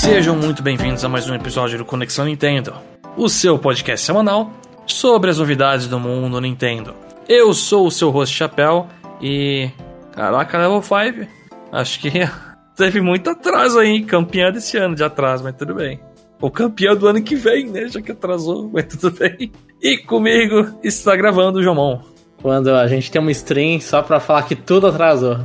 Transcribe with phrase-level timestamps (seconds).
[0.00, 2.72] Sejam muito bem-vindos a mais um episódio do Conexão Nintendo,
[3.18, 4.50] o seu podcast semanal
[4.86, 6.94] sobre as novidades do mundo Nintendo.
[7.28, 8.86] Eu sou o seu host Chapéu
[9.20, 9.68] e.
[10.12, 11.30] Caraca, level 5.
[11.70, 12.10] Acho que
[12.74, 16.00] teve muito atraso aí, campeão desse ano de atraso, mas tudo bem.
[16.40, 17.86] O campeão do ano que vem, né?
[17.86, 19.52] Já que atrasou, mas tudo bem.
[19.82, 22.00] E comigo está gravando o Jomon.
[22.40, 25.40] Quando a gente tem uma stream só pra falar que tudo atrasou.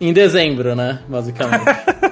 [0.00, 0.98] Em dezembro, né?
[1.08, 1.64] Basicamente.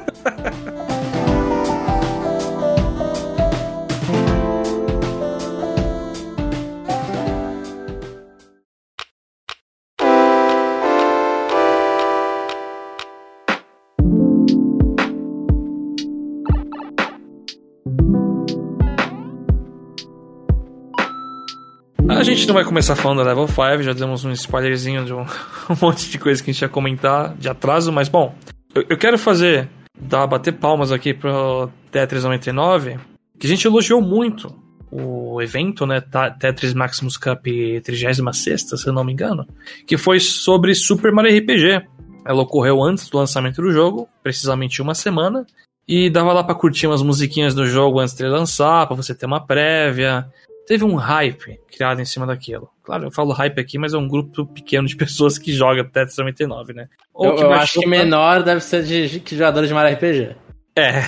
[22.19, 25.21] A gente não vai começar falando da Level 5, já demos um spoilerzinho de um,
[25.71, 28.35] um monte de coisa que a gente ia comentar de atraso, mas bom,
[28.75, 32.99] eu, eu quero fazer, dar, bater palmas aqui pro Tetris 99,
[33.39, 34.53] que a gente elogiou muito
[34.91, 36.03] o evento, né,
[36.41, 37.45] Tetris Maximus Cup
[37.85, 39.47] 36 se eu não me engano,
[39.87, 41.87] que foi sobre Super Mario RPG.
[42.27, 45.47] Ela ocorreu antes do lançamento do jogo, precisamente uma semana,
[45.87, 49.27] e dava lá pra curtir umas musiquinhas do jogo antes de lançar, pra você ter
[49.27, 50.27] uma prévia,
[50.69, 52.69] teve um hype criado em cima daquilo.
[52.85, 56.19] Claro, eu falo hype aqui, mas é um grupo pequeno de pessoas que joga Tetris
[56.19, 56.89] 99, né?
[57.19, 60.37] eu que eu acho que pra- menor deve ser de, de jogadores de Mario RPG.
[60.77, 61.03] É.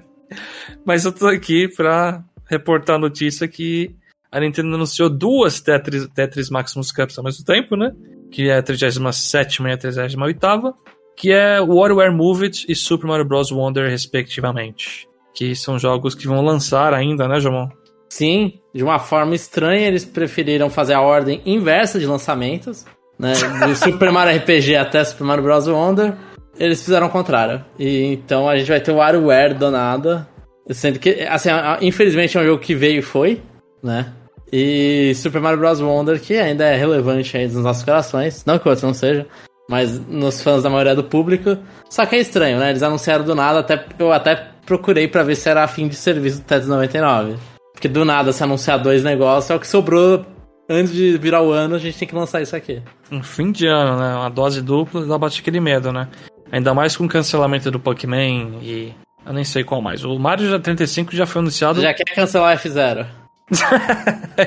[0.84, 3.94] mas eu tô aqui pra reportar a notícia que
[4.32, 7.92] a Nintendo anunciou duas Tetris, Tetris Maximus Cups ao mesmo tempo, né?
[8.30, 10.74] Que é a 37 e a 38
[11.16, 13.50] que é WarioWare Move It e Super Mario Bros.
[13.50, 15.08] Wonder, respectivamente.
[15.34, 17.68] Que são jogos que vão lançar ainda, né, Jomon?
[18.08, 22.84] Sim, de uma forma estranha, eles preferiram fazer a ordem inversa de lançamentos,
[23.18, 23.32] né?
[23.66, 25.66] Do Super Mario RPG até Super Mario Bros.
[25.66, 26.14] Wonder.
[26.58, 27.64] Eles fizeram o contrário.
[27.78, 30.26] E então a gente vai ter o WarioWare do nada.
[30.70, 31.50] Sendo que, assim,
[31.80, 33.40] infelizmente é um jogo que veio e foi,
[33.82, 34.12] né?
[34.52, 35.80] E Super Mario Bros.
[35.80, 38.44] Wonder, que ainda é relevante aí nos nossos corações.
[38.44, 39.26] Não que o outro não seja,
[39.68, 41.58] mas nos fãs da maioria do público.
[41.90, 42.70] Só que é estranho, né?
[42.70, 45.96] Eles anunciaram do nada, até, eu até procurei pra ver se era a fim de
[45.96, 47.36] serviço do Tetris 99.
[47.76, 50.24] Porque do nada se anunciar dois negócios, é o que sobrou
[50.66, 52.80] antes de virar o ano, a gente tem que lançar isso aqui.
[53.12, 54.14] Um fim de ano, né?
[54.14, 56.08] Uma dose dupla, dá bate aquele medo, né?
[56.50, 58.94] Ainda mais com o cancelamento do Pokémon e.
[59.26, 60.04] Eu nem sei qual mais.
[60.04, 61.82] O Mario já 35 já foi anunciado.
[61.82, 63.06] Já quer cancelar F0.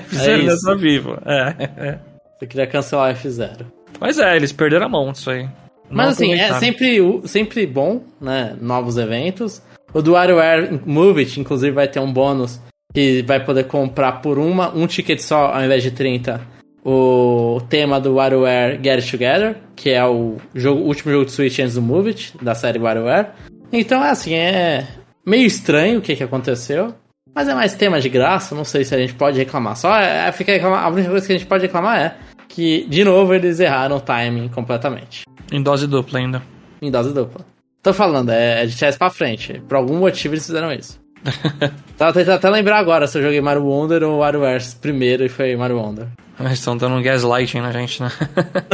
[0.07, 0.45] Fizeram É isso.
[0.47, 1.19] dessa vivo.
[1.23, 1.99] É.
[2.39, 3.65] Você queria cancelar F0.
[3.99, 5.43] Mas é, eles perderam a mão disso aí.
[5.43, 5.51] Não
[5.91, 8.55] Mas assim, é sempre, sempre bom, né?
[8.59, 9.61] Novos eventos.
[9.93, 12.59] O do WarioWare Move It, inclusive, vai ter um bônus
[12.93, 16.41] que vai poder comprar por uma, um ticket só ao invés de 30.
[16.83, 21.31] O tema do WarioWare Get It Together, que é o, jogo, o último jogo de
[21.31, 23.27] Switch antes do Move It, da série WarioWare.
[23.71, 24.87] Então, é assim, é
[25.25, 26.95] meio estranho o que, que aconteceu.
[27.35, 29.75] Mas é mais tema de graça, não sei se a gente pode reclamar.
[29.75, 32.15] Só é, é, fica reclamar, a única coisa que a gente pode reclamar é
[32.47, 36.41] que, de novo, eles erraram o timing completamente Em dose dupla ainda.
[36.81, 37.45] em dose dupla.
[37.83, 39.61] Tô falando, é, é de trás pra frente.
[39.67, 40.99] Por algum motivo eles fizeram isso.
[41.97, 45.55] Tava tentando até lembrar agora se eu joguei Mario Wonder ou WarioWare primeiro e foi
[45.55, 46.07] Mario Wonder.
[46.39, 48.09] Eles estão dando um gaslighting na gente, né?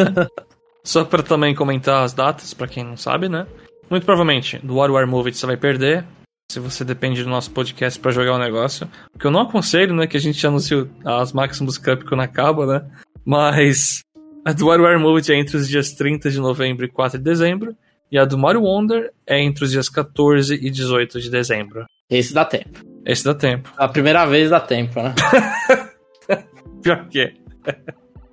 [0.83, 3.47] Só pra também comentar as datas, pra quem não sabe, né?
[3.89, 6.05] Muito provavelmente, do WarioWare Move It você vai perder.
[6.51, 8.87] Se você depende do nosso podcast pra jogar o negócio.
[9.15, 10.05] O que eu não aconselho, né?
[10.05, 12.85] Que a gente anunciou as Maximus Cup quando acaba, né?
[13.25, 14.03] Mas
[14.45, 17.23] a do WarioWare Move It é entre os dias 30 de novembro e 4 de
[17.23, 17.75] dezembro.
[18.11, 21.85] E a do Mario Wonder é entre os dias 14 e 18 de dezembro.
[22.09, 22.79] Esse dá tempo.
[23.05, 23.71] Esse dá tempo.
[23.77, 25.13] A primeira vez dá tempo, né?
[26.81, 27.33] Pior que é.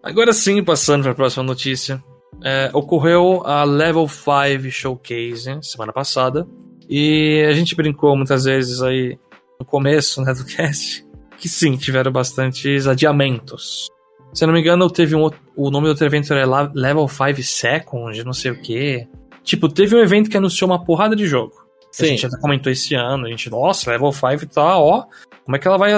[0.02, 2.02] Agora sim, passando para a próxima notícia.
[2.44, 6.46] É, ocorreu a Level 5 Showcase semana passada.
[6.88, 9.18] E a gente brincou muitas vezes aí
[9.58, 11.06] no começo né, do cast
[11.38, 13.88] que sim, tiveram bastantes adiamentos.
[14.32, 17.08] Se eu não me engano, teve um, outro- o nome do outro evento era Level
[17.08, 19.08] 5 Second, não sei o que.
[19.42, 21.54] Tipo, teve um evento que anunciou uma porrada de jogo.
[21.82, 22.06] A Sim.
[22.06, 25.04] gente já comentou esse ano, a gente, nossa, Level 5 tá, ó.
[25.44, 25.92] Como é que ela vai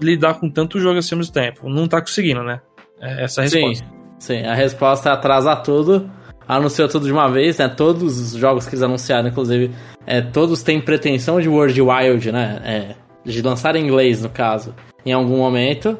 [0.00, 1.68] lidar com tanto jogo assim ao mesmo tempo?
[1.68, 2.60] Não tá conseguindo, né?
[3.00, 3.94] É essa a Sim, resposta.
[4.18, 4.42] sim.
[4.44, 6.10] A resposta é atrasar tudo.
[6.46, 7.68] Anunciou tudo de uma vez, né?
[7.68, 9.70] Todos os jogos que eles anunciaram, inclusive,
[10.06, 12.60] é, todos têm pretensão de World Wild, né?
[12.64, 12.94] É,
[13.30, 14.74] de lançar em inglês, no caso,
[15.04, 15.98] em algum momento,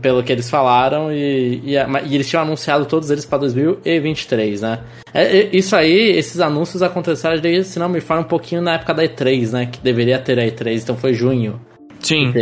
[0.00, 1.74] pelo que eles falaram, e, e,
[2.06, 4.80] e eles tinham anunciado todos eles para 2023, né?
[5.14, 8.94] É, é, isso aí, esses anúncios aconteceram, se não me fala, um pouquinho na época
[8.94, 9.66] da E3, né?
[9.66, 11.60] Que deveria ter a E3, então foi junho
[12.00, 12.32] Sim.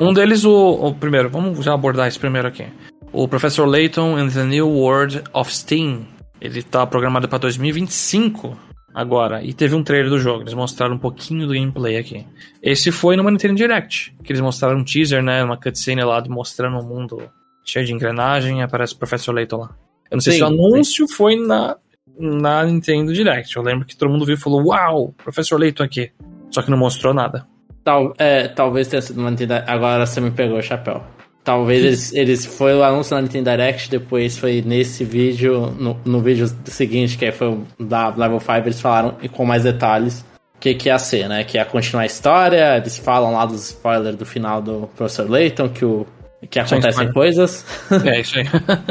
[0.00, 2.66] Um deles, o, o primeiro, vamos já abordar esse primeiro aqui.
[3.12, 6.06] O Professor Layton and the New World of Steam.
[6.40, 8.56] Ele tá programado para 2025.
[8.94, 9.42] Agora.
[9.42, 12.26] E teve um trailer do jogo, eles mostraram um pouquinho do gameplay aqui.
[12.62, 15.42] Esse foi numa Nintendo Direct, que eles mostraram um teaser, né?
[15.42, 17.30] Uma cutscene lá mostrando um mundo
[17.64, 19.70] cheio de engrenagem e aparece o Professor Layton lá.
[20.10, 21.14] Eu não sei sim, se o anúncio sim.
[21.14, 21.76] foi na,
[22.18, 23.56] na Nintendo Direct.
[23.56, 26.10] Eu lembro que todo mundo viu e falou: Uau, Professor Layton aqui.
[26.50, 27.46] Só que não mostrou nada.
[27.84, 29.54] Tal, é, talvez tenha sido uma Nintendo.
[29.66, 31.02] Agora você me pegou o chapéu.
[31.42, 36.20] Talvez eles, eles foi o anúncio na Nintendo Direct, depois foi nesse vídeo, no, no
[36.20, 40.74] vídeo seguinte, que foi o da Level 5, eles falaram com mais detalhes o que,
[40.74, 41.42] que ia ser, né?
[41.42, 45.70] Que ia continuar a história, eles falam lá dos spoilers do final do Professor Layton,
[45.70, 46.06] que, o,
[46.50, 47.64] que acontecem coisas.
[48.04, 48.44] É, isso aí.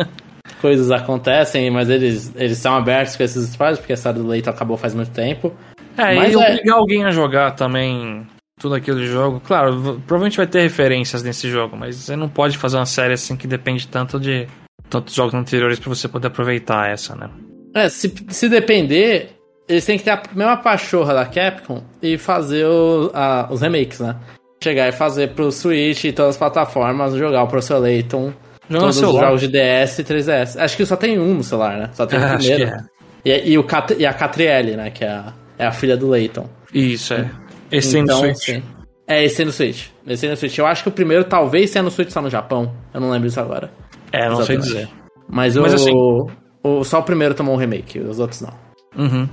[0.59, 4.49] coisas acontecem, mas eles, eles estão abertos com esses spoilers, porque a história do Layton
[4.49, 5.53] acabou faz muito tempo.
[5.95, 6.51] É, mas e é...
[6.53, 8.25] obrigar alguém a jogar também
[8.59, 9.39] tudo aquilo de jogo.
[9.39, 13.35] Claro, provavelmente vai ter referências nesse jogo, mas você não pode fazer uma série assim
[13.35, 14.47] que depende tanto de
[14.89, 17.29] tantos jogos anteriores para você poder aproveitar essa, né?
[17.73, 19.31] É, se, se depender,
[19.67, 23.99] eles têm que ter a mesma pachorra da Capcom e fazer o, a, os remakes,
[23.99, 24.15] né?
[24.61, 28.33] Chegar e fazer pro Switch e todas as plataformas, jogar o Professor Layton,
[28.69, 30.59] Joga todos os jogos de DS e 3DS.
[30.59, 31.89] Acho que só tem um no celular, né?
[31.93, 32.63] Só tem o primeiro.
[32.65, 32.83] É.
[33.25, 33.65] E, e, o,
[33.97, 34.91] e a Catrielle, né?
[34.91, 36.47] Que é a, é a filha do Layton.
[36.73, 37.29] Isso, é.
[37.71, 38.45] Esse então, no Switch.
[38.45, 38.63] Sim.
[39.07, 39.87] É, esse no Switch.
[40.05, 40.57] Esse no Switch.
[40.57, 42.73] Eu acho que o primeiro talvez seja no Switch só no Japão.
[42.93, 43.71] Eu não lembro isso agora.
[44.11, 44.65] É, não Exatamente.
[44.65, 44.89] sei dizer.
[45.27, 45.91] Mas, Mas o, assim...
[46.63, 48.53] o, só o primeiro tomou um remake, os outros não.
[48.97, 49.27] Uhum.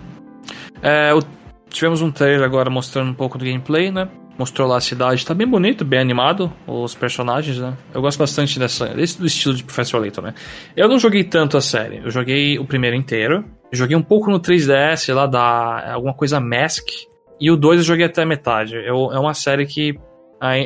[0.83, 1.21] É, o,
[1.69, 4.09] tivemos um trailer agora mostrando um pouco do gameplay, né?
[4.39, 7.75] Mostrou lá a cidade, tá bem bonito, bem animado, os personagens, né?
[7.95, 10.35] Eu gosto bastante dessa, desse do estilo de Professor Layton, né?
[10.77, 14.39] Eu não joguei tanto a série, eu joguei o primeiro inteiro, joguei um pouco no
[14.39, 16.87] 3DS lá da alguma coisa Mask,
[17.41, 18.75] e o 2 eu joguei até a metade.
[18.77, 19.99] Eu, é uma série que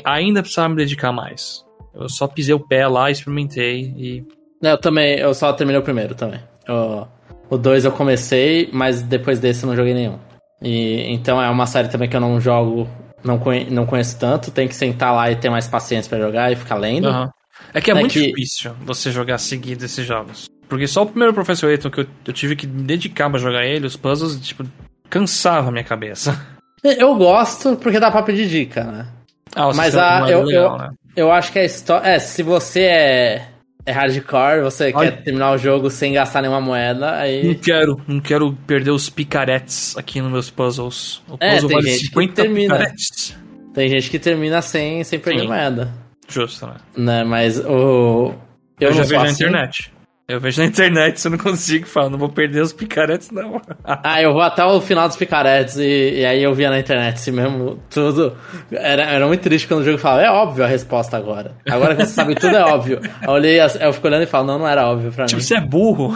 [0.04, 1.64] ainda precisava me dedicar mais.
[1.94, 4.24] Eu só pisei o pé lá, experimentei e.
[4.62, 6.40] Eu também, eu só terminei o primeiro também.
[6.66, 7.08] Eu,
[7.48, 10.18] o 2 eu comecei, mas depois desse eu não joguei nenhum.
[10.62, 12.88] E, então é uma série também que eu não jogo,
[13.24, 16.52] não, conhe, não conheço tanto, tem que sentar lá e ter mais paciência para jogar
[16.52, 17.08] e ficar lendo.
[17.08, 17.28] Uhum.
[17.72, 18.26] É que é, é muito que...
[18.26, 20.48] difícil você jogar seguido esses jogos.
[20.68, 23.64] Porque só o primeiro Professor Layton que eu, eu tive que me dedicar pra jogar
[23.64, 24.64] ele, os puzzles, tipo,
[25.08, 26.38] cansava a minha cabeça.
[26.82, 29.06] Eu gosto porque dá pra pedir dica, né?
[29.54, 30.90] Ah, Mas a, eu, legal, eu, né?
[31.16, 32.08] eu acho que a história.
[32.08, 33.48] É, se você é,
[33.84, 37.46] é hardcore, você quer terminar o jogo sem gastar nenhuma moeda, aí.
[37.46, 41.22] Não quero, não quero perder os picaretes aqui nos meus puzzles.
[41.28, 42.74] O é, puzzle tem vale gente que termina.
[42.76, 43.36] Picaretes.
[43.74, 45.48] Tem gente que termina sem, sem perder Sim.
[45.48, 45.92] moeda.
[46.28, 46.74] Justo, né?
[46.96, 47.24] né?
[47.24, 48.34] Mas o.
[48.78, 49.34] Eu, eu já vi na assim.
[49.34, 49.92] internet.
[50.30, 53.60] Eu vejo na internet, se eu não consigo, falo, não vou perder os picaretes, não.
[53.82, 57.16] ah, eu vou até o final dos picaretes e, e aí eu via na internet,
[57.16, 58.36] assim mesmo, tudo.
[58.70, 61.56] Era, era muito triste quando o jogo falava, é óbvio a resposta agora.
[61.68, 63.00] Agora que você sabe tudo é óbvio.
[63.26, 65.42] Eu olhei, eu fico olhando e falo, não, não era óbvio pra tipo, mim.
[65.42, 66.14] Tipo, você é burro.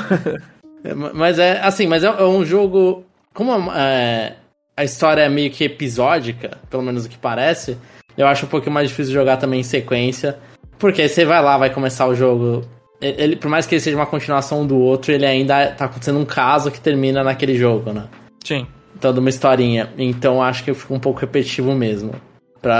[1.12, 3.04] mas é, assim, mas é, é um jogo.
[3.32, 4.36] Como é,
[4.76, 7.76] a história é meio que episódica, pelo menos o que parece,
[8.16, 10.36] eu acho um pouquinho mais difícil jogar também em sequência.
[10.78, 12.64] Porque aí você vai lá, vai começar o jogo
[13.04, 16.24] ele, por mais que ele seja uma continuação do outro, ele ainda tá acontecendo um
[16.24, 18.08] caso que termina naquele jogo, né?
[18.44, 18.66] Sim.
[19.00, 19.92] Toda uma historinha.
[19.98, 22.12] Então acho que fica um pouco repetitivo mesmo.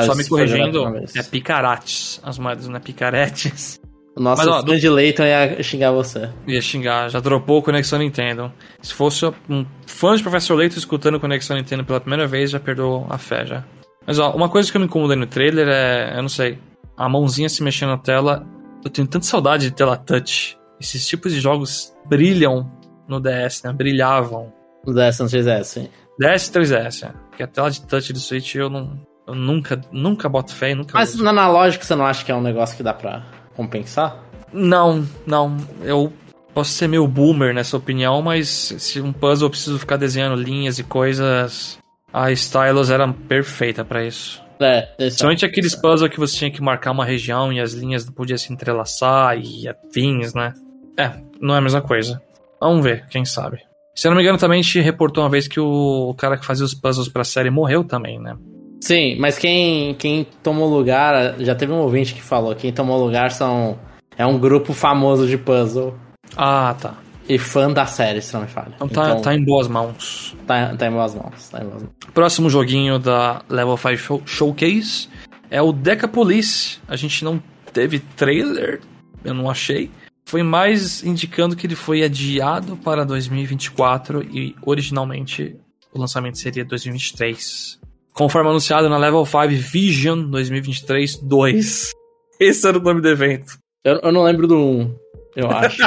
[0.06, 2.18] Só me corrigindo, é picarates.
[2.22, 3.78] As moedas não é picaretes.
[4.16, 4.78] O nosso Mas, ó, do...
[4.78, 6.30] de Leighton ia xingar você.
[6.46, 8.50] Ia xingar, já dropou Conexão Nintendo.
[8.80, 13.06] Se fosse um fã de Professor Leighton escutando Conexão Nintendo pela primeira vez, já perdeu
[13.10, 13.64] a fé já.
[14.06, 16.58] Mas ó, uma coisa que eu me incomodei no trailer é, eu não sei,
[16.96, 18.46] a mãozinha se mexendo na tela
[18.84, 20.58] eu tenho tanta saudade de tela touch.
[20.80, 22.70] Esses tipos de jogos brilham
[23.08, 23.72] no DS, né?
[23.72, 24.52] Brilhavam.
[24.84, 25.88] No DS no 3DS, sim.
[26.18, 27.12] DS e 3DS, é.
[27.30, 29.00] Porque a tela de touch do Switch eu não.
[29.26, 30.92] Eu nunca, nunca boto fé e nunca.
[30.92, 31.24] Mas uso.
[31.24, 33.24] no analógico você não acha que é um negócio que dá pra
[33.56, 34.22] compensar?
[34.52, 35.56] Não, não.
[35.80, 36.12] Eu
[36.52, 40.78] posso ser meio boomer nessa opinião, mas se um puzzle eu preciso ficar desenhando linhas
[40.78, 41.78] e coisas,
[42.12, 44.43] a Stylus era perfeita para isso.
[44.60, 48.12] É, Somente aqueles puzzles que você tinha que marcar uma região e as linhas não
[48.12, 50.52] podiam se entrelaçar e afins, né?
[50.98, 52.20] É, não é a mesma coisa.
[52.60, 53.58] Vamos ver, quem sabe.
[53.94, 56.44] Se eu não me engano, também a gente reportou uma vez que o cara que
[56.44, 58.36] fazia os puzzles pra série morreu também, né?
[58.80, 63.30] Sim, mas quem, quem tomou lugar, já teve um ouvinte que falou, quem tomou lugar
[63.30, 63.78] são.
[64.16, 65.94] É um grupo famoso de puzzle.
[66.36, 68.72] Ah, tá e fã da série, se não me falha.
[68.74, 70.36] Então tá, então, tá em boas mãos.
[70.46, 71.92] Tá, tá, em boas mãos, tá em boas mãos.
[72.12, 75.08] Próximo joguinho da Level 5 Show, Showcase
[75.50, 76.78] é o Deca Police.
[76.86, 78.80] A gente não teve trailer,
[79.24, 79.90] eu não achei.
[80.26, 85.56] Foi mais indicando que ele foi adiado para 2024 e originalmente
[85.92, 87.78] o lançamento seria 2023.
[88.12, 91.92] Conforme anunciado na Level 5 Vision 2023 2.
[92.40, 93.58] Esse era o nome do evento.
[93.84, 94.96] Eu, eu não lembro do 1,
[95.36, 95.82] eu acho.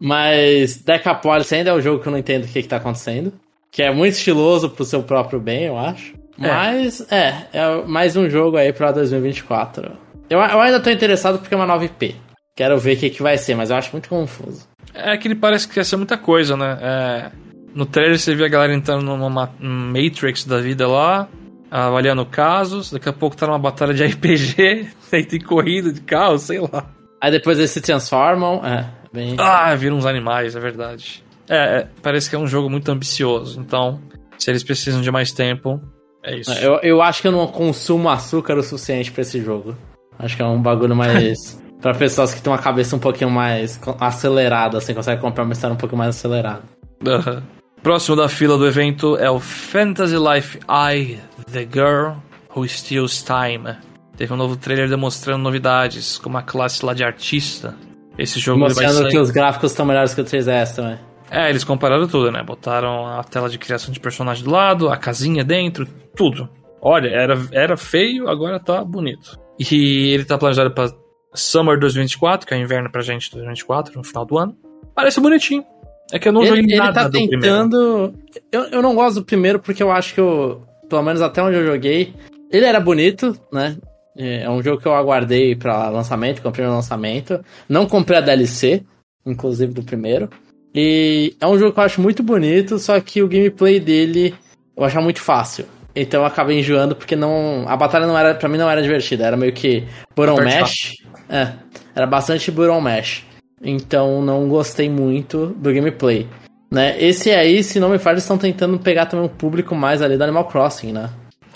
[0.00, 3.32] Mas Decapolis ainda é o jogo que eu não entendo o que, que tá acontecendo.
[3.70, 6.14] que é muito estiloso pro seu próprio bem, eu acho.
[6.40, 6.48] É.
[6.48, 9.92] Mas, é, é mais um jogo aí pra 2024.
[10.28, 12.14] Eu, eu ainda tô interessado porque é uma nova IP.
[12.56, 14.66] Quero ver o que, que vai ser, mas eu acho muito confuso.
[14.94, 16.78] É que ele parece que ia ser muita coisa, né?
[16.80, 17.30] É,
[17.74, 21.28] no trailer você vê a galera entrando numa Matrix da vida lá,
[21.70, 26.38] avaliando casos, daqui a pouco tá numa batalha de RPG, aí tem corrida de carro,
[26.38, 26.86] sei lá.
[27.20, 29.36] Aí depois eles se transformam, é, bem...
[29.38, 31.24] Ah, viram uns animais, é verdade.
[31.48, 34.00] É, é, parece que é um jogo muito ambicioso, então,
[34.36, 35.80] se eles precisam de mais tempo,
[36.22, 36.52] é isso.
[36.54, 39.76] Eu, eu acho que eu não consumo açúcar o suficiente para esse jogo.
[40.18, 41.62] Acho que é um bagulho mais...
[41.80, 45.74] para pessoas que têm uma cabeça um pouquinho mais acelerada, assim, conseguem comprar uma história
[45.74, 46.62] um pouquinho mais acelerada.
[47.06, 47.42] Uhum.
[47.82, 51.18] Próximo da fila do evento é o Fantasy Life I,
[51.52, 52.12] The Girl
[52.56, 53.76] Who Steals Time.
[54.16, 57.74] Teve um novo trailer demonstrando novidades, como a classe lá de artista.
[58.18, 60.98] Esse jogo Mostrando vai que os gráficos estão melhores que o 3DS também.
[61.30, 62.42] É, eles compararam tudo, né?
[62.42, 66.48] Botaram a tela de criação de personagem do lado, a casinha dentro, tudo.
[66.80, 69.38] Olha, era, era feio, agora tá bonito.
[69.58, 70.92] E ele tá planejado para
[71.32, 74.56] Summer 2024, que é inverno pra gente 2024, no final do ano.
[74.94, 75.64] Parece bonitinho.
[76.12, 78.14] É que eu não ele, joguei ele nada tá tentando.
[78.52, 81.56] Eu, eu não gosto do primeiro porque eu acho que eu, pelo menos até onde
[81.56, 82.14] eu joguei,
[82.50, 83.76] ele era bonito, né?
[84.16, 87.44] É um jogo que eu aguardei para lançamento, comprei no lançamento.
[87.68, 88.82] Não comprei a DLC,
[89.26, 90.30] inclusive do primeiro.
[90.74, 94.34] E é um jogo que eu acho muito bonito, só que o gameplay dele
[94.76, 95.66] eu acho muito fácil.
[95.94, 97.64] Então eu acabei enjoando porque não.
[97.68, 98.34] A batalha não era.
[98.34, 100.94] para mim não era divertida, era meio que Buron Mesh.
[101.28, 101.52] É.
[101.94, 103.24] Era bastante Buron Mesh.
[103.62, 106.26] Então não gostei muito do gameplay.
[106.70, 107.00] Né?
[107.00, 110.24] Esse aí, se não me falha, estão tentando pegar também um público mais ali do
[110.24, 111.08] Animal Crossing, né?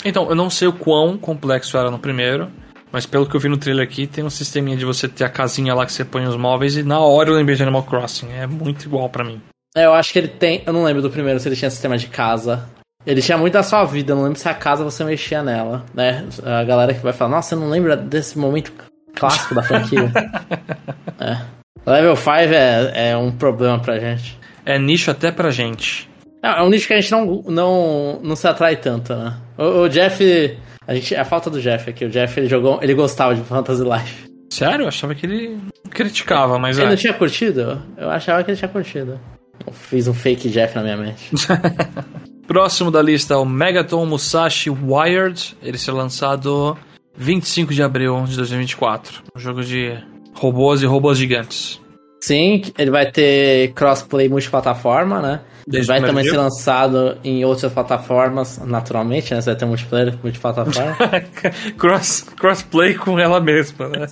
[0.04, 2.50] Então, eu não sei o quão complexo era no primeiro,
[2.90, 5.28] mas pelo que eu vi no trailer aqui, tem um sisteminha de você ter a
[5.28, 8.32] casinha lá que você põe os móveis e na hora eu lembrei de Animal Crossing.
[8.32, 9.40] É muito igual para mim.
[9.76, 10.62] É, eu acho que ele tem.
[10.66, 12.68] Eu não lembro do primeiro se ele tinha sistema de casa.
[13.06, 15.84] Ele tinha muito da sua vida, eu não lembro se a casa você mexia nela,
[15.94, 16.26] né?
[16.44, 18.72] A galera que vai falar, nossa, você não lembra desse momento
[19.14, 20.12] clássico da franquia?
[21.18, 21.40] é.
[21.86, 24.38] Level 5 é, é um problema pra gente.
[24.66, 26.08] É nicho até pra gente.
[26.42, 29.36] É, um nicho que a gente não, não, não se atrai tanto, né?
[29.56, 30.58] O, o, Jeff.
[30.86, 32.04] A gente, é a falta do Jeff aqui.
[32.04, 32.78] O Jeff ele jogou.
[32.82, 34.28] Ele gostava de Fantasy Life.
[34.50, 34.84] Sério?
[34.84, 35.58] Eu achava que ele
[35.90, 36.90] criticava, mas ele é.
[36.90, 37.82] não tinha curtido?
[37.96, 39.20] Eu achava que ele tinha curtido.
[39.66, 41.30] Eu fiz um fake Jeff na minha mente.
[42.46, 45.56] Próximo da lista é o Megaton Musashi Wired.
[45.62, 46.78] Ele será lançado
[47.16, 49.22] 25 de abril de 2024.
[49.36, 49.98] Um jogo de
[50.32, 51.80] robôs e robôs gigantes.
[52.22, 55.40] Sim, ele vai ter crossplay multiplataforma, né?
[55.68, 56.32] Desde vai também dia.
[56.32, 59.40] ser lançado em outras plataformas, naturalmente, né?
[59.40, 60.96] Você vai ter multiplayer multiplataforma.
[61.76, 64.06] Cross, crossplay com ela mesma, né?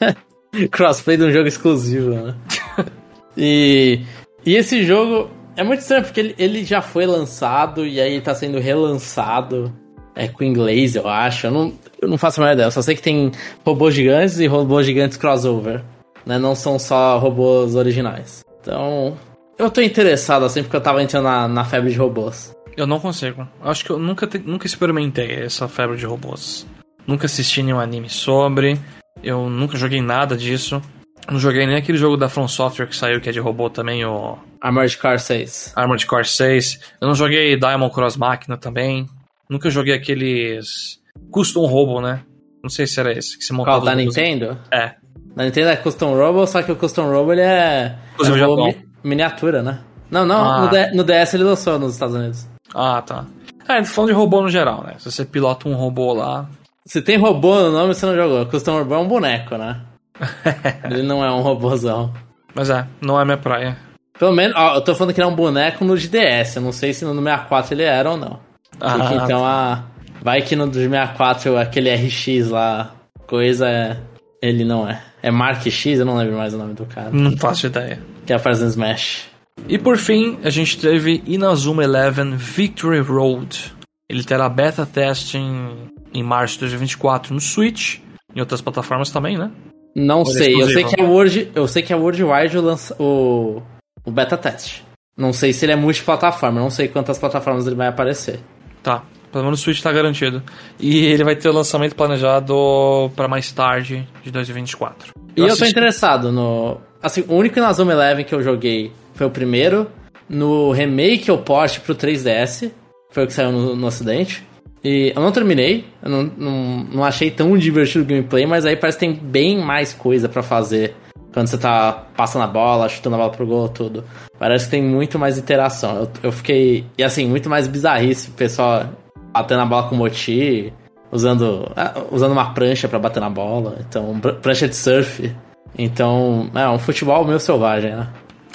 [0.70, 2.34] crossplay de um jogo exclusivo, né?
[3.34, 4.00] e,
[4.44, 8.34] e esse jogo é muito estranho, porque ele, ele já foi lançado e aí tá
[8.34, 9.72] sendo relançado.
[10.14, 11.46] É com inglês, eu acho.
[11.46, 11.72] Eu não,
[12.02, 12.66] eu não faço a menor ideia.
[12.66, 13.30] Eu só sei que tem
[13.64, 15.82] robôs gigantes e robôs gigantes crossover.
[16.26, 16.38] Né?
[16.38, 18.44] Não são só robôs originais.
[18.60, 19.16] Então,
[19.58, 22.54] eu tô interessado assim porque eu tava entrando na, na febre de robôs.
[22.76, 23.46] Eu não consigo.
[23.60, 26.66] Acho que eu nunca, te, nunca experimentei essa febre de robôs.
[27.06, 28.78] Nunca assisti nenhum anime sobre.
[29.22, 30.80] Eu nunca joguei nada disso.
[31.28, 34.04] Não joguei nem aquele jogo da From Software que saiu, que é de robô também,
[34.04, 34.38] o...
[34.60, 35.72] Armored Core 6.
[35.76, 36.80] Armored Core 6.
[37.00, 39.06] Eu não joguei Diamond Cross Machina também.
[39.50, 41.00] Nunca joguei aqueles
[41.30, 42.22] Custom Robo, né?
[42.62, 43.78] Não sei se era esse que se montava.
[43.78, 44.58] Qual, da Nintendo?
[44.72, 44.94] É.
[45.34, 49.62] Da Nintendo é Custom Robo, só que o Custom Robo ele é, é mi miniatura,
[49.62, 49.80] né?
[50.10, 50.60] Não, não, ah.
[50.62, 52.48] no, D no DS ele lançou nos Estados Unidos.
[52.74, 53.26] Ah, tá.
[53.68, 54.94] É, falando de robô no geral, né?
[54.98, 56.48] Se você pilota um robô lá.
[56.86, 58.46] Se tem robô no nome, você não jogou.
[58.46, 59.82] Custom Robo é um boneco, né?
[60.90, 62.14] ele não é um robôzão.
[62.54, 63.76] Mas é, não é minha praia.
[64.18, 66.56] Pelo menos, ó, eu tô falando que ele é um boneco no de DS.
[66.56, 68.40] Eu não sei se no 64 ele era ou não.
[68.80, 69.84] Ah, então a.
[70.22, 72.92] Vai que no 64 aquele RX lá,
[73.26, 73.98] coisa,
[74.42, 75.00] ele não é.
[75.22, 77.10] É Mark X, eu não lembro mais o nome do cara.
[77.12, 78.00] Não faço ideia.
[78.28, 79.26] Que é fazendo Smash.
[79.66, 83.72] E por fim, a gente teve Inazuma Eleven Victory Road.
[84.06, 88.00] Ele terá beta testing em março de 2024 no Switch,
[88.36, 89.50] em outras plataformas também, né?
[89.96, 93.62] Não sei, eu sei que é World, eu sei que é Worldwide lança o,
[94.04, 94.82] o beta test.
[95.16, 98.40] Não sei se ele é multiplataforma, não sei quantas plataformas ele vai aparecer.
[98.82, 99.04] Tá.
[99.32, 100.42] Pelo menos o Switch tá garantido.
[100.78, 105.14] E ele vai ter o lançamento planejado para mais tarde de 2024.
[105.34, 105.64] Eu e assisti...
[105.64, 106.78] eu tô interessado no.
[107.02, 109.90] Assim, o único Inazuma Eleven que eu joguei foi o primeiro.
[110.28, 112.70] No remake ou port pro 3DS.
[113.10, 114.46] Foi o que saiu no, no ocidente.
[114.82, 118.76] E eu não terminei, eu não, não, não achei tão divertido o gameplay, mas aí
[118.76, 120.94] parece que tem bem mais coisa para fazer
[121.32, 124.04] Quando você tá passando a bola, chutando a bola pro gol, tudo.
[124.38, 125.96] Parece que tem muito mais interação.
[125.96, 126.86] Eu, eu fiquei.
[126.96, 128.30] E assim, muito mais bizarrice.
[128.30, 128.88] O pessoal
[129.32, 130.72] batendo a bola com moti,
[131.10, 133.78] usando, ah, usando uma prancha para bater na bola.
[133.80, 135.34] Então, prancha de surf.
[135.76, 138.08] Então, é um futebol meio selvagem, né?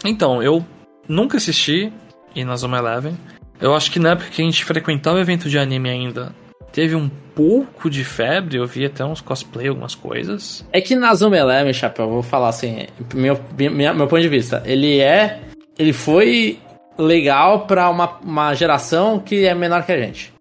[0.06, 0.66] Então, eu
[1.08, 1.92] nunca assisti
[2.36, 3.18] Inazuma Eleven.
[3.62, 6.34] Eu acho que na época que a gente frequentava evento de anime ainda,
[6.72, 10.66] teve um pouco de febre, eu vi até uns cosplay, algumas coisas.
[10.72, 14.62] É que na Zuma Eleven, Chapéu, vou falar assim, meu, meu, meu ponto de vista,
[14.66, 15.40] ele é.
[15.78, 16.60] Ele foi
[16.98, 20.33] legal para uma, uma geração que é menor que a gente.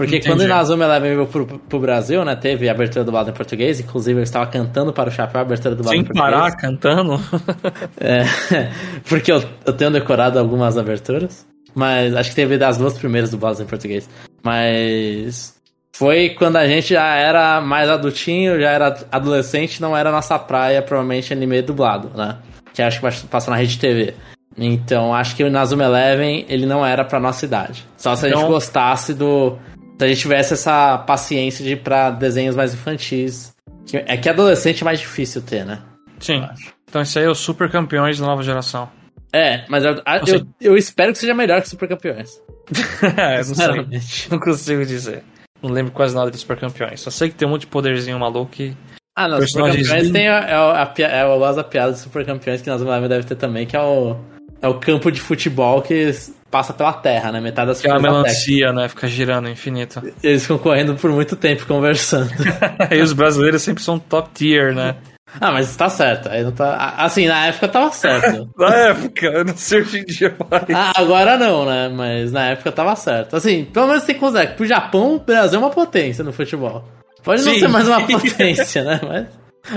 [0.00, 0.34] Porque Entendi.
[0.34, 3.34] quando na Zuma Eleven veio pro, pro Brasil, né, teve a abertura do lado em
[3.34, 6.24] português, inclusive eu estava cantando para o Chapéu a abertura do lado em português.
[6.24, 7.20] Sem parar, cantando?
[8.00, 8.24] é,
[9.06, 13.60] porque eu, eu tenho decorado algumas aberturas, mas acho que teve das duas primeiras dubladas
[13.60, 14.08] em português.
[14.42, 15.54] Mas
[15.94, 20.80] foi quando a gente já era mais adultinho, já era adolescente, não era nossa praia,
[20.80, 22.38] provavelmente anime dublado, né?
[22.72, 24.14] Que acho que passa na rede TV.
[24.56, 27.86] Então acho que o Nazuma Eleven ele não era pra nossa idade.
[27.98, 29.58] Só se a gente gostasse do.
[30.00, 33.52] Se a gente tivesse essa paciência de ir pra desenhos mais infantis.
[33.92, 35.82] É que adolescente é mais difícil ter, né?
[36.18, 36.42] Sim.
[36.88, 38.88] Então isso aí é os super campeões da nova geração.
[39.30, 42.30] É, mas eu, eu, eu, espero que seja melhor que super campeões.
[43.14, 44.28] é, não sei.
[44.30, 45.22] Não consigo dizer.
[45.62, 47.02] Não lembro quase nada dos Super Campeões.
[47.02, 48.74] Só sei que tem um monte de poderzinho maluco que.
[49.14, 52.24] Ah, não, Super Campeões tem a, a, a, é, eu gosto da piada dos Super
[52.24, 54.16] Campeões que nós vamos deve ter também, que é o,
[54.62, 56.12] é o campo de futebol que
[56.50, 57.40] passa pela terra, né?
[57.40, 58.88] Metade das que é uma melancia, né?
[58.88, 60.02] Fica girando infinito.
[60.22, 62.30] Eles ficam correndo por muito tempo conversando.
[62.90, 64.96] e os brasileiros sempre são top tier, né?
[65.40, 66.28] Ah, mas tá certo.
[66.28, 66.94] Aí não tá...
[66.98, 68.50] Assim, na época tava certo.
[68.58, 70.64] na época, eu não sei hoje em dia mais.
[70.74, 71.88] Ah, agora não, né?
[71.88, 73.36] Mas na época tava certo.
[73.36, 76.32] Assim, pelo menos tem que considerar que pro Japão, o Brasil é uma potência no
[76.32, 76.84] futebol.
[77.22, 77.52] Pode Sim.
[77.52, 79.00] não ser mais uma potência, né?
[79.06, 79.26] Mas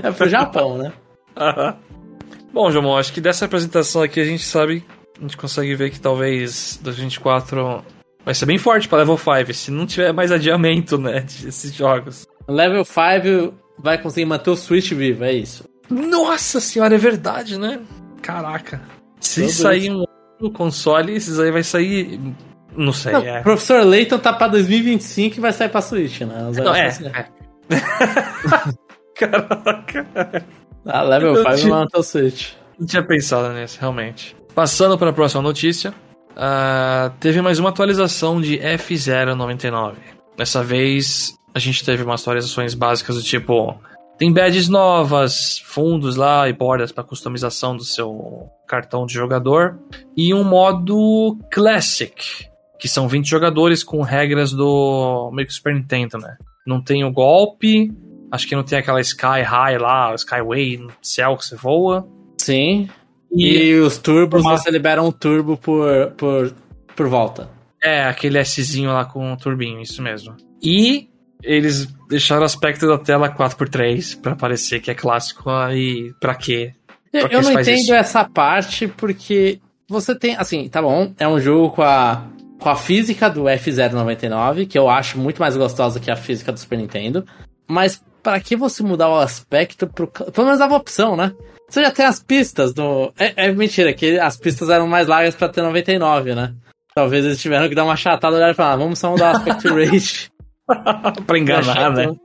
[0.03, 0.91] é pro Japão, né?
[2.53, 4.85] Bom, João, acho que dessa apresentação aqui a gente sabe,
[5.17, 7.83] a gente consegue ver que talvez 2024
[8.23, 12.27] vai ser bem forte pra Level 5, se não tiver mais adiamento, né, desses jogos.
[12.47, 15.65] Level 5 vai conseguir manter o Switch vivo, é isso.
[15.89, 17.81] Nossa senhora, é verdade, né?
[18.21, 18.81] Caraca.
[19.19, 19.95] Se Todo sair isso.
[19.95, 22.19] um outro console, esses aí vai sair.
[22.75, 23.13] Não sei.
[23.13, 23.41] Não, é.
[23.41, 26.51] Professor Layton tá pra 2025 e vai sair pra Switch, né?
[26.55, 27.05] Não, é, assim.
[27.07, 27.25] é.
[29.15, 30.45] Caraca.
[30.85, 31.87] Ah, level 5 tinha...
[31.95, 32.51] o Switch.
[32.77, 34.35] Não tinha pensado nisso, realmente.
[34.53, 35.93] Passando para a próxima notícia.
[36.31, 39.95] Uh, teve mais uma atualização de F099.
[40.35, 43.79] Dessa vez a gente teve umas atualizações básicas do tipo.
[44.17, 49.79] Tem badges novas, fundos lá e bordas para customização do seu cartão de jogador.
[50.17, 52.47] E um modo Classic,
[52.79, 56.37] que são 20 jogadores com regras do meio que Super Nintendo, né?
[56.65, 57.91] Não tem o golpe,
[58.33, 62.07] acho que não tem aquela Sky High lá, Skyway no céu que você voa.
[62.39, 62.89] Sim.
[63.31, 64.57] E, e os turbos, uma...
[64.57, 66.51] você libera um turbo por, por,
[66.95, 67.47] por volta.
[67.81, 70.35] É, aquele Szinho lá com o turbinho, isso mesmo.
[70.61, 71.09] E
[71.43, 76.73] eles deixaram o aspecto da tela 4x3 para parecer que é clássico aí pra quê?
[77.11, 77.93] Pra eu não entendo isso?
[77.93, 82.25] essa parte porque você tem, assim, tá bom, é um jogo com a
[82.59, 86.57] com a física do F099, que eu acho muito mais gostosa que a física do
[86.57, 87.25] Super Nintendo,
[87.67, 91.33] mas para que você mudar o aspecto pro pelo menos dava opção, né?
[91.69, 95.35] Você já tem as pistas do é, é mentira que as pistas eram mais largas
[95.35, 96.53] para ter 99, né?
[96.95, 99.35] Talvez eles tiveram que dar uma chatada olhar e falar, ah, vamos só mudar o
[99.35, 100.31] aspect rate
[101.25, 102.15] pra enganar, né?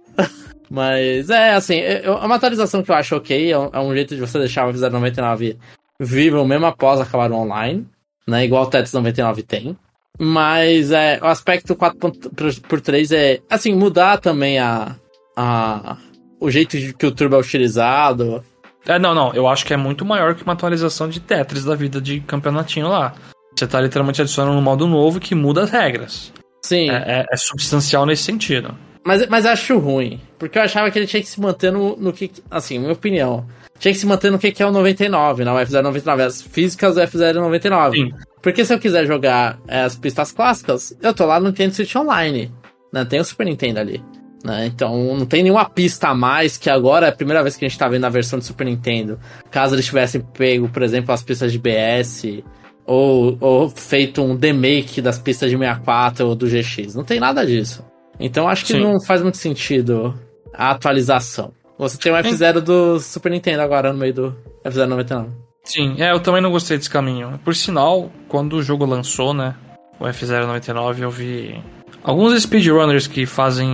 [0.71, 3.51] Mas é assim, é, é uma atualização que eu acho ok.
[3.51, 5.57] É um, é um jeito de você deixar o F099
[5.99, 7.87] vivo mesmo após acabar o online,
[8.27, 8.45] né?
[8.45, 9.77] Igual o Tetris 99 tem.
[10.19, 14.95] Mas é, o aspecto 4x3 é assim, mudar também a,
[15.40, 15.96] a
[16.40, 18.44] o jeito que o turbo é utilizado.
[18.87, 21.74] É, não, não, eu acho que é muito maior que uma atualização de Tetris da
[21.74, 23.14] vida de campeonatinho lá.
[23.55, 26.33] Você tá literalmente adicionando um modo novo que muda as regras.
[26.64, 26.90] Sim.
[26.90, 28.74] É, é, é, substancial nesse sentido.
[29.05, 30.20] Mas, mas acho ruim.
[30.38, 32.31] Porque eu achava que ele tinha que se manter no, no que.
[32.51, 33.46] Assim, minha opinião.
[33.79, 36.20] Tinha que se manter no que, que é o 99, não o F099.
[36.20, 37.92] As físicas do F099.
[37.92, 38.12] Sim.
[38.42, 41.94] Porque se eu quiser jogar é, as pistas clássicas, eu tô lá no Nintendo Switch
[41.96, 42.53] Online.
[42.92, 43.05] Né?
[43.05, 44.03] Tem o Super Nintendo ali.
[44.44, 44.66] Né?
[44.66, 47.68] Então não tem nenhuma pista a mais que agora é a primeira vez que a
[47.68, 49.18] gente tá vendo a versão do Super Nintendo.
[49.51, 52.42] Caso eles tivessem pego, por exemplo, as pistas de BS
[52.87, 56.94] ou, ou feito um demake das pistas de 64 ou do GX.
[56.94, 57.85] Não tem nada disso.
[58.20, 58.81] Então acho que Sim.
[58.81, 60.18] não faz muito sentido
[60.55, 61.53] a atualização.
[61.79, 65.31] Você tem o F0 do Super Nintendo agora no meio do F0 99.
[65.62, 67.38] Sim, é, eu também não gostei desse caminho.
[67.44, 69.55] Por sinal, quando o jogo lançou, né,
[70.01, 71.62] o F0 99, eu vi
[72.03, 73.69] alguns speedrunners que fazem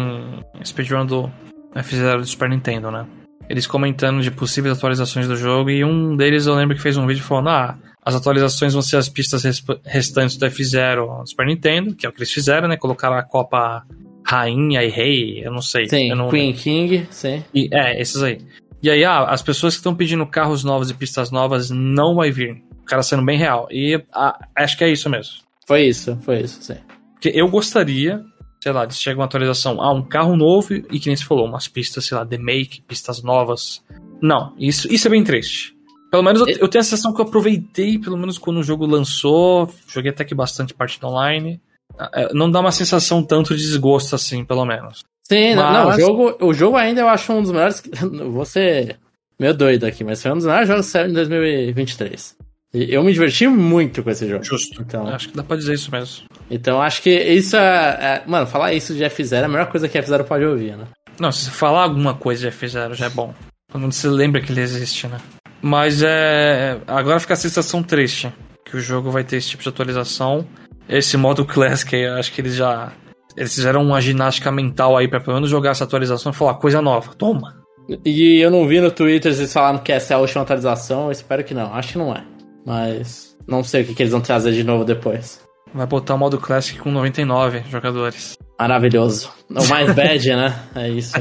[0.65, 1.31] speedrun do
[1.75, 3.07] F0 do Super Nintendo, né?
[3.49, 7.07] eles comentando de possíveis atualizações do jogo, e um deles eu lembro que fez um
[7.07, 9.43] vídeo falando, ah, as atualizações vão ser as pistas
[9.85, 12.77] restantes do F0 do Super Nintendo, que é o que eles fizeram, né?
[12.77, 13.83] Colocaram a Copa
[14.25, 15.89] Rainha e Rei, eu não sei.
[15.89, 16.61] Sim, não Queen lembro.
[16.61, 17.43] King, sim.
[17.55, 18.39] E, é, esses aí.
[18.83, 22.31] E aí, ah, as pessoas que estão pedindo carros novos e pistas novas não vai
[22.31, 22.63] vir.
[22.83, 23.67] O cara sendo bem real.
[23.71, 25.37] E ah, acho que é isso mesmo.
[25.67, 26.77] Foi isso, foi isso, sim.
[27.25, 28.23] Porque eu gostaria,
[28.63, 31.47] sei lá, de chegar uma atualização, ah, um carro novo e que nem se falou,
[31.47, 33.83] umas pistas, sei lá, The Make, pistas novas.
[34.21, 35.75] Não, isso, isso é bem triste.
[36.11, 38.85] Pelo menos eu, eu tenho a sensação que eu aproveitei, pelo menos quando o jogo
[38.85, 41.59] lançou, joguei até que bastante partida online.
[41.99, 45.03] Ah, é, não dá uma sensação tanto de desgosto assim, pelo menos.
[45.27, 45.73] Sim, mas...
[45.73, 47.83] não, o jogo, o jogo ainda eu acho um dos melhores.
[48.35, 48.97] Você
[49.41, 52.37] meio doido aqui, mas foi um dos melhores jogos que saiu em 2023.
[52.75, 54.43] Eu me diverti muito com esse jogo.
[54.43, 54.83] Justo.
[54.83, 56.25] Então, acho que dá pra dizer isso mesmo.
[56.51, 58.23] Então acho que isso é, é.
[58.27, 60.85] Mano, falar isso de F0 é a melhor coisa que F0 pode ouvir, né?
[61.21, 63.33] Não, se falar alguma coisa de F0 já é bom.
[63.71, 65.19] Todo mundo se lembra que ele existe, né?
[65.63, 66.79] Mas é.
[66.89, 68.33] Agora fica a sensação triste.
[68.65, 70.45] Que o jogo vai ter esse tipo de atualização.
[70.89, 72.93] Esse modo Classic, eu acho que eles já.
[73.37, 76.83] Eles fizeram uma ginástica mental aí pra pelo menos jogar essa atualização e falar coisa
[76.83, 77.15] nova.
[77.15, 77.63] Toma!
[78.05, 81.13] E eu não vi no Twitter eles falando que essa é a última atualização, eu
[81.13, 81.73] espero que não.
[81.75, 82.25] Acho que não é.
[82.65, 85.43] Mas não sei o que, que eles vão trazer de novo depois.
[85.75, 88.37] Vai botar o modo Classic com 99 jogadores.
[88.59, 89.31] Maravilhoso.
[89.51, 90.59] O mais bad, né?
[90.75, 91.15] É isso.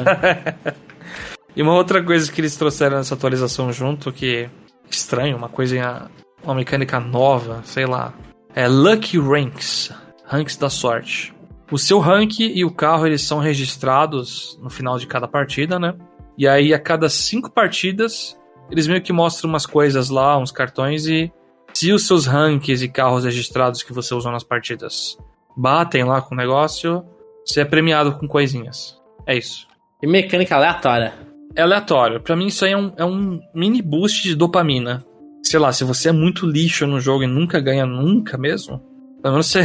[1.56, 4.48] e uma outra coisa que eles trouxeram nessa atualização junto, que
[4.90, 6.10] estranho, uma coisa,
[6.44, 8.14] uma mecânica nova, sei lá.
[8.56, 9.92] É Lucky Ranks,
[10.26, 11.34] ranks da sorte.
[11.72, 15.96] O seu rank e o carro eles são registrados no final de cada partida, né?
[16.38, 18.38] E aí a cada cinco partidas
[18.70, 21.32] eles meio que mostram umas coisas lá, uns cartões e
[21.74, 25.18] se os seus rankings e carros registrados que você usou nas partidas
[25.56, 27.04] batem lá com o negócio,
[27.46, 29.00] você é premiado com coisinhas.
[29.26, 29.68] É isso.
[30.02, 31.14] E mecânica aleatória.
[31.56, 32.22] É aleatório.
[32.22, 35.06] Para mim isso aí é um, é um mini boost de dopamina.
[35.44, 38.80] Sei lá, se você é muito lixo no jogo e nunca ganha nunca mesmo,
[39.22, 39.64] pelo menos você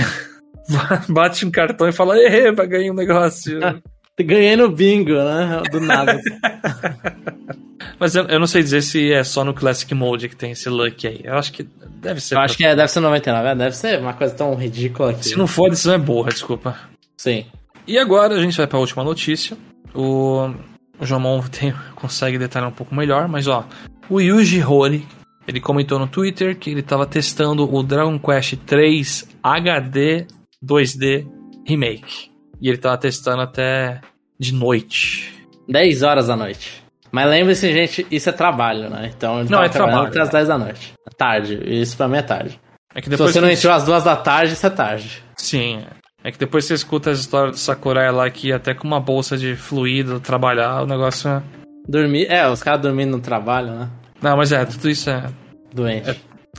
[1.09, 3.59] bate um cartão e fala, eba, ganhei um negócio.
[4.21, 5.63] Ganhei no bingo, né?
[5.71, 6.21] Do nada.
[7.99, 10.69] Mas eu, eu, não sei dizer se é só no Classic Mode que tem esse
[10.69, 11.21] luck aí.
[11.25, 11.67] Eu acho que
[12.01, 12.35] deve ser.
[12.35, 15.29] Eu acho que é, deve ser 99, é, deve ser uma coisa tão ridícula aqui.
[15.29, 16.77] Se não for, a decisão é burra, desculpa.
[17.17, 17.47] Sim.
[17.87, 19.57] E agora a gente vai para a última notícia.
[19.95, 20.51] O,
[20.99, 23.67] o Jomon tem, consegue detalhar um pouco melhor, mas ó,
[24.09, 25.07] o Yuji Horii,
[25.47, 30.27] ele comentou no Twitter que ele estava testando o Dragon Quest 3 HD
[30.65, 31.27] 2D
[31.67, 32.31] Remake.
[32.61, 34.01] E ele estava testando até
[34.39, 35.33] de noite.
[35.69, 36.88] 10 horas da noite.
[37.11, 39.11] Mas lembre-se, gente, isso é trabalho, né?
[39.15, 40.95] Então ele não, é trabalho até as 10 da noite.
[41.07, 41.61] É tarde.
[41.65, 42.61] Isso pra mim é tarde.
[42.95, 45.23] É que depois Se você não entrou às duas da tarde, isso é tarde.
[45.37, 45.85] Sim.
[46.23, 49.37] É que depois você escuta as histórias do Sakurai lá que até com uma bolsa
[49.37, 51.43] de fluido trabalhar, o negócio é.
[51.89, 52.27] Dormir.
[52.31, 53.89] É, os caras dormindo no trabalho, né?
[54.21, 55.25] Não, mas é, tudo isso é.
[55.73, 56.11] Doente.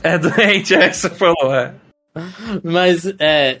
[0.02, 1.74] É, é doente, é isso que você falou, é.
[2.64, 3.60] Mas, é.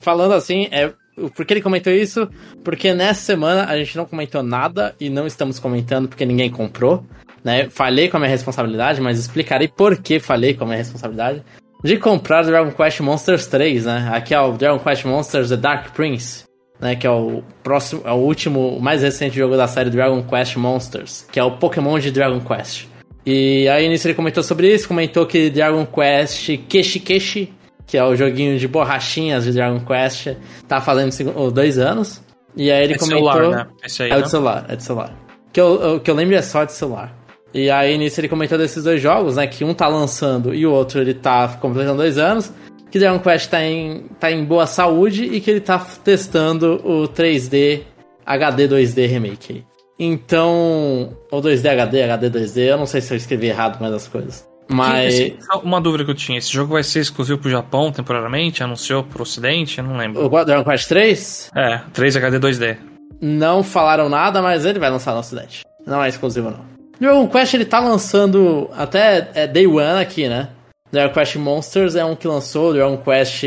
[0.00, 0.92] Falando assim, é
[1.34, 2.28] por que ele comentou isso?
[2.62, 7.04] Porque nessa semana a gente não comentou nada e não estamos comentando porque ninguém comprou.
[7.42, 7.68] Né?
[7.70, 11.42] Falei com a minha responsabilidade, mas explicarei por que falei com a minha responsabilidade.
[11.82, 14.10] De comprar Dragon Quest Monsters 3, né?
[14.14, 16.44] Aqui é o Dragon Quest Monsters The Dark Prince,
[16.80, 16.96] né?
[16.96, 21.26] Que é o próximo, é o último, mais recente jogo da série Dragon Quest Monsters,
[21.30, 22.86] que é o Pokémon de Dragon Quest.
[23.26, 27.52] E aí nisso ele comentou sobre isso, comentou que Dragon Quest Keshi Keshi
[27.86, 32.22] que é o joguinho de borrachinhas de Dragon Quest, tá fazendo dois anos.
[32.56, 33.32] E aí ele é comentou.
[33.32, 33.72] Celular, né?
[33.84, 34.22] Esse aí, é né?
[34.22, 35.12] de celular, é de celular.
[35.52, 37.14] Que eu, que eu lembro é só de celular.
[37.52, 39.46] E aí nisso ele comentou desses dois jogos, né?
[39.46, 42.52] Que um tá lançando e o outro ele tá completando dois anos.
[42.90, 47.08] Que Dragon Quest tá em, tá em boa saúde e que ele tá testando o
[47.08, 47.82] 3D
[48.24, 49.64] HD 2D Remake.
[49.98, 51.16] Então.
[51.30, 54.46] Ou 2D HD, HD 2D, eu não sei se eu escrevi errado mais as coisas.
[54.68, 55.14] Mas.
[55.14, 58.62] Esse, uma dúvida que eu tinha: esse jogo vai ser exclusivo pro Japão temporariamente?
[58.62, 59.78] Anunciou pro Ocidente?
[59.78, 60.24] Eu não lembro.
[60.24, 61.50] O Dragon Quest 3?
[61.54, 62.76] É, 3 HD 2D.
[63.20, 65.62] Não falaram nada, mas ele vai lançar no Ocidente.
[65.86, 66.64] Não é exclusivo, não.
[67.00, 70.50] Dragon Quest ele tá lançando até é Day One aqui, né?
[70.90, 73.44] Dragon Quest Monsters é um que lançou, Dragon Quest.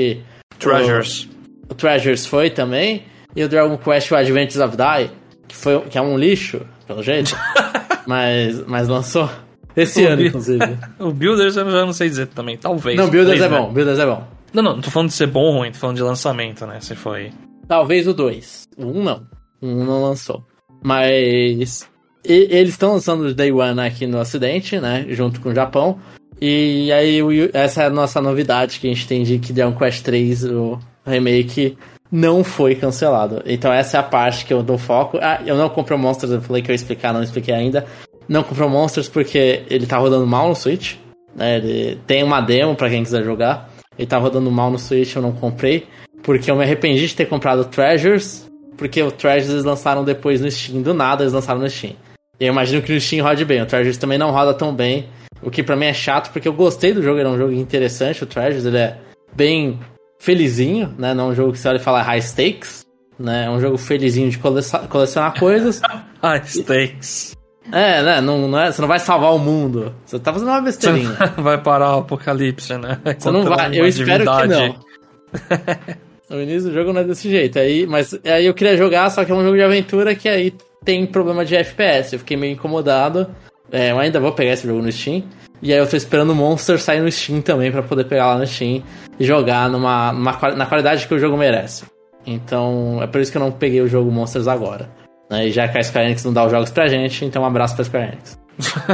[0.60, 1.28] Treasures.
[1.70, 3.04] O, o Treasures foi também.
[3.36, 5.12] E o Dragon Quest Adventures of Die,
[5.48, 7.36] que, foi, que é um lixo, pelo jeito.
[8.08, 9.30] mas, mas lançou.
[9.78, 10.78] Esse o ano, inclusive.
[11.00, 12.98] o Builders eu já não sei dizer também, talvez.
[12.98, 14.28] Não, Builders é bom, Builders é bom.
[14.52, 16.80] Não, não, não tô falando de ser bom ou ruim, tô falando de lançamento, né?
[16.82, 17.32] Se foi.
[17.68, 18.70] Talvez o 2.
[18.78, 19.28] O 1 um não.
[19.62, 20.44] O 1 um não lançou.
[20.84, 21.88] Mas.
[22.26, 25.06] E, eles estão lançando o Day One aqui no Ocidente, né?
[25.10, 26.00] Junto com o Japão.
[26.42, 27.20] E aí,
[27.54, 30.80] essa é a nossa novidade que a gente tem de que Dragon Quest 3, o
[31.06, 31.78] remake,
[32.12, 33.42] não foi cancelado.
[33.46, 35.18] Então essa é a parte que eu dou foco.
[35.22, 37.86] Ah, eu não comprei o Monsters, eu falei que eu ia explicar, não expliquei ainda.
[38.28, 40.96] Não comprou Monsters porque ele tá rodando mal no Switch.
[41.36, 41.58] Né?
[41.58, 43.70] Ele tem uma demo para quem quiser jogar.
[43.98, 45.88] Ele tá rodando mal no Switch, eu não comprei.
[46.24, 48.48] Porque eu me arrependi de ter comprado Treasures.
[48.78, 50.82] Porque o Treasures eles lançaram depois no Steam.
[50.82, 51.94] Do nada eles lançaram no Steam.
[52.40, 53.62] E eu imagino que no Steam rode bem.
[53.62, 55.08] O Treasures também não roda tão bem.
[55.42, 57.20] O que para mim é chato, porque eu gostei do jogo.
[57.20, 58.24] Ele é um jogo interessante.
[58.24, 58.98] O Treasures ele é
[59.36, 59.80] bem
[60.20, 61.14] felizinho, né?
[61.14, 62.86] Não é um jogo que você olha e fala high stakes.
[63.20, 63.46] Né?
[63.46, 65.82] É um jogo felizinho de colecionar coisas.
[66.22, 67.37] high stakes.
[67.72, 68.22] É, né?
[68.22, 69.94] Não, não é, você não vai salvar o mundo.
[70.06, 71.10] Você tá fazendo uma besteirinha.
[71.10, 73.00] Você vai parar o apocalipse, né?
[73.18, 73.78] Você não vai.
[73.78, 74.76] Eu espero que não.
[76.30, 77.60] no início do jogo não é desse jeito.
[77.60, 80.54] Aí, mas aí eu queria jogar, só que é um jogo de aventura que aí
[80.84, 82.14] tem problema de FPS.
[82.14, 83.28] Eu fiquei meio incomodado.
[83.72, 85.24] É, eu ainda vou pegar esse jogo no Steam.
[85.62, 88.38] E aí eu tô esperando o Monster sair no Steam também para poder pegar lá
[88.38, 88.84] no Steam
[89.20, 91.86] e jogar numa, numa, na qualidade que o jogo merece.
[92.26, 94.90] Então é por isso que eu não peguei o jogo Monsters agora.
[95.30, 95.48] Né?
[95.48, 97.76] E já que a Square Enix não dá os jogos pra gente, então um abraço
[97.76, 98.40] pra Square Enix.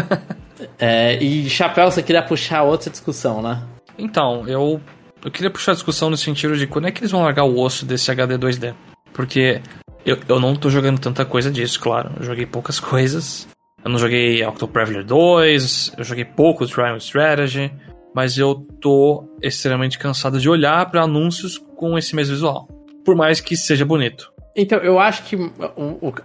[0.80, 3.62] é, e Chapéu, você queria puxar outra discussão, né?
[3.98, 4.82] Então, eu,
[5.24, 7.60] eu queria puxar a discussão no sentido de quando é que eles vão largar o
[7.60, 8.74] osso desse HD 2D.
[9.14, 9.62] Porque
[10.06, 12.12] eu, eu não tô jogando tanta coisa disso, claro.
[12.20, 13.48] Eu joguei poucas coisas.
[13.84, 17.70] Eu não joguei Octotraveler 2, eu joguei pouco Triangle Strategy,
[18.16, 22.66] mas eu tô extremamente cansado de olhar para anúncios com esse mesmo visual.
[23.04, 24.33] Por mais que seja bonito.
[24.56, 25.38] Então, eu acho que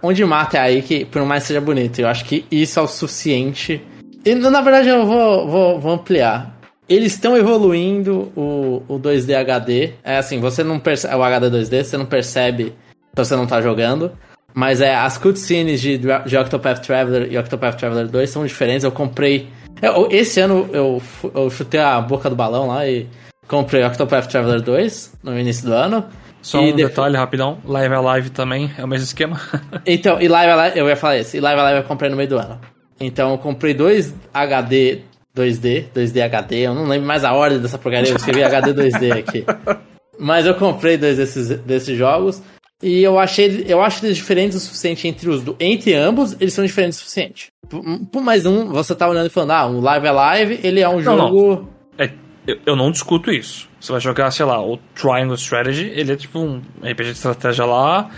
[0.03, 2.87] onde mata é aí que, por mais seja bonito, eu acho que isso é o
[2.87, 3.81] suficiente.
[4.23, 6.59] E, na verdade, eu vou, vou, vou ampliar.
[6.87, 9.93] Eles estão evoluindo o, o 2D HD.
[10.03, 11.15] É assim, você não percebe.
[11.15, 12.73] O HD 2D, você não percebe se
[13.15, 14.11] você não tá jogando.
[14.53, 18.83] Mas é, as cutscenes de, de Octopath Traveler e Octopath Traveler 2 são diferentes.
[18.83, 19.47] Eu comprei.
[19.81, 21.01] Eu, esse ano eu,
[21.33, 23.07] eu chutei a boca do balão lá e
[23.47, 26.05] comprei Octopath Traveler 2 no início do ano.
[26.41, 26.89] Só e um depois...
[26.89, 29.39] detalhe rapidão, Live Alive também é o mesmo esquema.
[29.85, 32.29] então, e Live Alive, eu ia falar isso, e Live Alive eu comprei no meio
[32.29, 32.59] do ano.
[32.99, 35.01] Então eu comprei dois HD
[35.35, 39.19] 2D, 2D HD, eu não lembro mais a ordem dessa porcaria, eu escrevi HD 2D
[39.19, 39.45] aqui.
[40.19, 42.41] Mas eu comprei dois desses, desses jogos.
[42.81, 46.65] E eu achei, eu acho eles diferentes o suficiente entre os entre ambos, eles são
[46.65, 47.51] diferentes o suficiente.
[47.69, 51.01] Por, mais um, você tá olhando e falando, ah, um Live Alive, ele é um
[51.01, 51.49] não, jogo.
[51.97, 52.05] Não.
[52.05, 52.09] É,
[52.51, 53.69] eu, eu, não discuto isso.
[53.79, 57.65] Você vai jogar, sei lá, o Triangle Strategy, ele é tipo um RPG de estratégia
[57.65, 58.09] lá.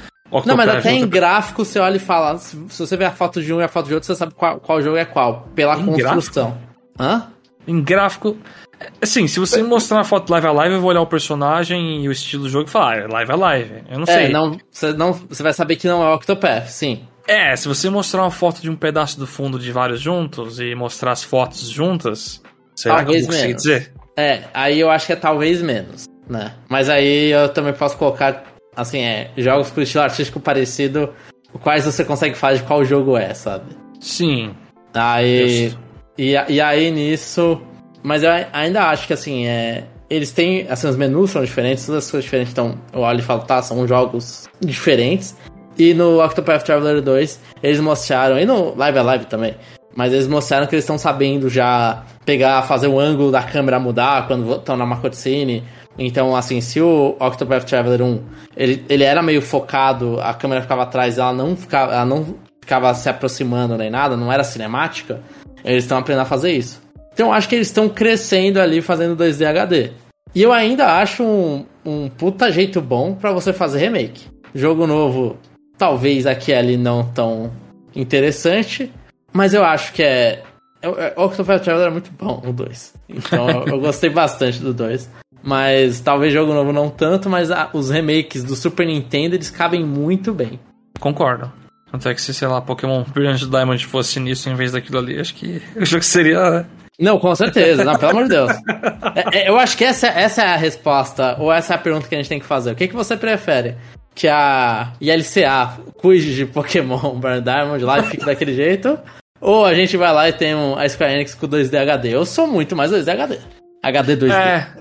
[0.46, 3.42] não, mas até em gráfico você olha e fala, se, se, você vê a foto
[3.42, 5.78] de um e a foto de outro, você sabe qual, qual jogo é qual, pela
[5.78, 6.58] em construção.
[6.58, 6.68] Gráfico?
[7.00, 7.28] Hã?
[7.68, 8.38] Em gráfico,
[9.02, 12.10] Assim, se você mostrar uma foto live a live, eu vou olhar o personagem e
[12.10, 13.84] o estilo do jogo e falar, ah, é live a live.
[13.90, 14.30] Eu não é, sei.
[14.30, 17.04] Não, você, não, você vai saber que não é Octopath, sim.
[17.28, 20.74] É, se você mostrar uma foto de um pedaço do fundo de vários juntos e
[20.76, 22.42] mostrar as fotos juntas,
[22.76, 23.62] será talvez que eu menos.
[23.62, 23.94] dizer?
[24.18, 26.54] É, aí eu acho que é talvez menos, né?
[26.70, 28.44] Mas aí eu também posso colocar,
[28.76, 31.14] assim, é, jogos com estilo artístico parecido,
[31.62, 33.76] quais você consegue fazer de qual jogo é, sabe?
[34.00, 34.56] Sim.
[34.94, 35.74] Aí.
[36.18, 37.62] E, e aí nisso
[38.04, 42.06] mas eu ainda acho que, assim, é, eles têm, assim, os menus são diferentes, todas
[42.06, 45.36] as coisas diferentes, então eu olho e falo, tá, são jogos diferentes.
[45.78, 49.56] E no Octopath Traveler 2, eles mostraram, e no Live a Live também,
[49.96, 54.28] mas eles mostraram que eles estão sabendo já pegar, fazer o ângulo da câmera mudar
[54.28, 55.64] quando estão na cutscene.
[55.98, 58.24] Então, assim, se o Octopath Traveler 1,
[58.56, 62.94] ele, ele era meio focado, a câmera ficava atrás, ela não ficava, ela não ficava
[62.94, 65.22] se aproximando nem nada, não era cinemática,
[65.64, 66.82] eles estão aprendendo a fazer isso.
[67.14, 69.92] Então acho que eles estão crescendo ali fazendo 2D HD.
[70.34, 74.28] E eu ainda acho um, um puta jeito bom para você fazer remake.
[74.56, 75.38] Jogo novo,
[75.78, 77.52] talvez aqui ali não tão
[77.96, 78.92] interessante,
[79.34, 80.44] mas eu acho que é.
[81.16, 82.94] O Octopath Traveler é muito bom, o 2.
[83.10, 85.10] Então eu, eu gostei bastante do 2.
[85.44, 89.84] Mas talvez jogo novo não tanto, mas a, os remakes do Super Nintendo eles cabem
[89.84, 90.60] muito bem.
[91.00, 91.52] Concordo.
[91.92, 95.20] Tanto é que se, sei lá, Pokémon Brilliant Diamond fosse nisso em vez daquilo ali,
[95.20, 96.66] acho que o jogo seria
[97.02, 97.84] não, com certeza.
[97.84, 98.52] Não, pelo amor de Deus.
[99.16, 102.08] É, é, eu acho que essa, essa é a resposta, ou essa é a pergunta
[102.08, 102.72] que a gente tem que fazer.
[102.72, 103.76] O que, que você prefere?
[104.14, 109.00] Que a ILCA cuide de Pokémon Burn Diamond lá e fique daquele jeito?
[109.42, 112.10] Ou a gente vai lá e tem um, a Square Enix com 2D HD?
[112.10, 113.40] Eu sou muito mais 2D HD.
[113.82, 114.32] HD 2D.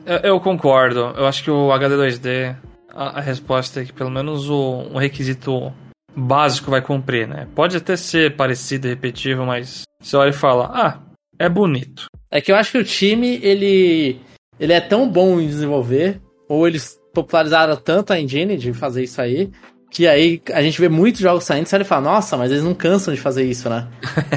[0.04, 1.14] É, eu concordo.
[1.16, 2.56] Eu acho que o HD 2D,
[2.90, 5.72] a, a resposta é que pelo menos o, um requisito
[6.14, 7.48] básico vai cumprir, né?
[7.54, 10.98] Pode até ser parecido e repetitivo, mas você olha e fala, ah,
[11.38, 12.04] é bonito.
[12.30, 14.20] É que eu acho que o time, ele,
[14.58, 19.20] ele é tão bom em desenvolver, ou eles popularizaram tanto a engine de fazer isso
[19.22, 19.50] aí,
[19.90, 22.74] que aí a gente vê muitos jogos saindo e você fala, nossa, mas eles não
[22.74, 23.88] cansam de fazer isso, né?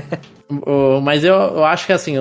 [1.03, 2.15] mas eu, eu acho que assim,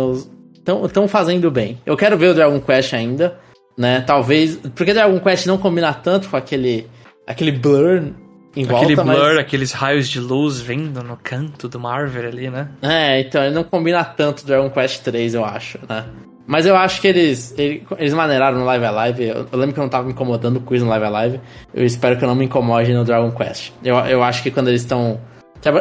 [0.56, 1.80] estão fazendo bem.
[1.86, 3.38] Eu quero ver o Dragon Quest ainda,
[3.76, 4.02] né?
[4.02, 4.56] Talvez.
[4.74, 6.86] Porque Dragon Quest não combina tanto com aquele,
[7.26, 8.12] aquele blur
[8.54, 9.38] em Aquele volta, blur, mas...
[9.38, 12.68] aqueles raios de luz vindo no canto do Marvel ali, né?
[12.82, 16.04] É, então ele não combina tanto Dragon Quest 3, eu acho, né?
[16.46, 19.24] Mas eu acho que eles, eles, maneiraram no Live Alive.
[19.24, 21.40] Eu, eu, lembro que eu não tava me incomodando com isso no Live Alive.
[21.72, 23.72] Eu espero que eu não me incomode no Dragon Quest.
[23.85, 25.20] Eu, eu acho que quando eles estão.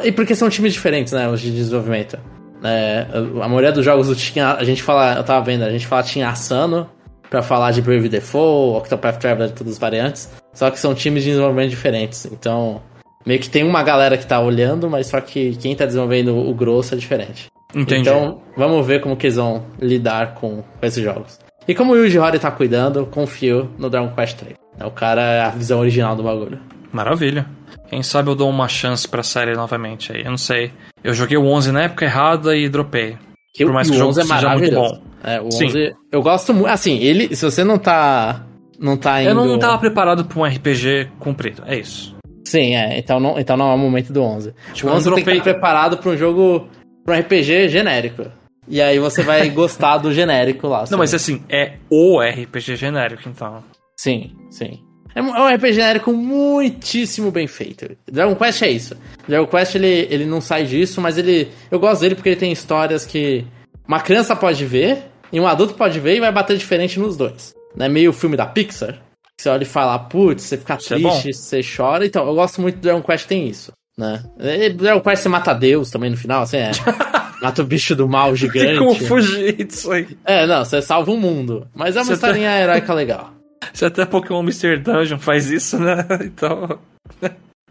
[0.04, 1.28] E porque são times diferentes, né?
[1.28, 2.20] Os de desenvolvimento.
[2.64, 3.08] É,
[3.42, 4.54] a maioria dos jogos do Tinha.
[4.54, 5.16] A gente fala.
[5.16, 6.88] Eu tava vendo, a gente fala Tinha Asano
[7.30, 10.30] pra falar de Brave Default, Octopath Traveler e todas as variantes.
[10.54, 12.26] Só que são times de desenvolvimento diferentes.
[12.26, 12.82] Então.
[13.24, 16.54] Meio que tem uma galera que tá olhando, mas só que quem tá desenvolvendo o
[16.56, 17.52] grosso é diferente.
[17.74, 18.02] Entendi.
[18.02, 21.40] Então, vamos ver como que eles vão lidar com esses jogos.
[21.68, 24.56] E como o Yuji Horii tá cuidando, confio no Dragon Quest 3.
[24.80, 26.60] É o cara, é a visão original do bagulho.
[26.92, 27.46] Maravilha.
[27.90, 30.72] Quem sabe eu dou uma chance pra série novamente aí, eu não sei.
[31.04, 33.18] Eu joguei o 11 na época errada e dropei.
[33.54, 34.94] Que Por mais que o, 11 é maravilhoso.
[34.94, 35.12] Muito bom.
[35.24, 35.66] É, o Sim.
[35.66, 38.46] 11, eu gosto muito, assim, ele, se você não tá
[38.80, 39.30] não tá indo...
[39.30, 42.16] Eu não tava preparado pra um RPG comprido, é isso.
[42.46, 44.54] Sim, é, então não, então não é o momento do 11.
[44.74, 45.24] Tipo, o 11 dropei...
[45.24, 46.68] tem que estar preparado pra um jogo
[47.04, 48.26] pra um RPG genérico.
[48.68, 50.86] E aí você vai gostar do genérico lá.
[50.90, 53.64] Não, mas assim, é o RPG genérico, então.
[53.98, 54.80] Sim, sim.
[55.14, 57.98] É um RPG genérico muitíssimo bem feito.
[58.10, 58.96] Dragon Quest é isso.
[59.28, 61.50] Dragon Quest ele, ele não sai disso, mas ele.
[61.70, 63.46] Eu gosto dele porque ele tem histórias que
[63.86, 67.54] uma criança pode ver e um adulto pode ver e vai bater diferente nos dois.
[67.76, 69.00] Não é meio filme da Pixar.
[69.38, 72.06] Você olha e fala, putz, você fica isso é triste, é você chora.
[72.06, 74.24] Então, eu gosto muito do Dragon Quest tem isso né?
[74.40, 76.72] É, o pai você mata Deus também no final, assim, é.
[77.42, 78.78] mata o bicho do mal gigante.
[78.78, 80.18] Como fugir disso aí.
[80.26, 81.68] É, não, você salva o mundo.
[81.74, 82.64] Mas é uma você historinha até...
[82.64, 83.34] heróica legal.
[83.72, 84.78] Você até Pokémon Mr.
[84.78, 86.06] Dungeon faz isso, né?
[86.26, 86.80] Então.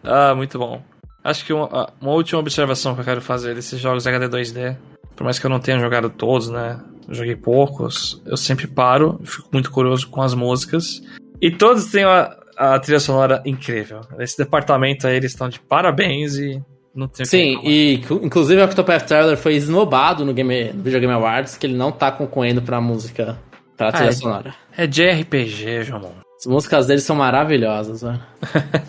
[0.04, 0.80] ah, muito bom.
[1.22, 4.76] Acho que uma, uma, última observação que eu quero fazer desses jogos HD 2D,
[5.16, 6.80] por mais que eu não tenha jogado todos, né?
[7.10, 11.02] joguei poucos, eu sempre paro, fico muito curioso com as músicas.
[11.40, 14.02] E todos têm uma, a trilha sonora incrível.
[14.18, 16.62] Esse departamento aí, eles estão de parabéns e
[16.94, 21.12] não tem Sim, e inclusive o Octopath Traveler foi esnobado no, Game, no Video Game
[21.12, 23.38] Awards, que ele não tá concorrendo pra música,
[23.78, 24.54] pra ah, trilha é, sonora.
[24.76, 26.12] É de RPG, João.
[26.38, 28.20] As músicas deles são maravilhosas, né?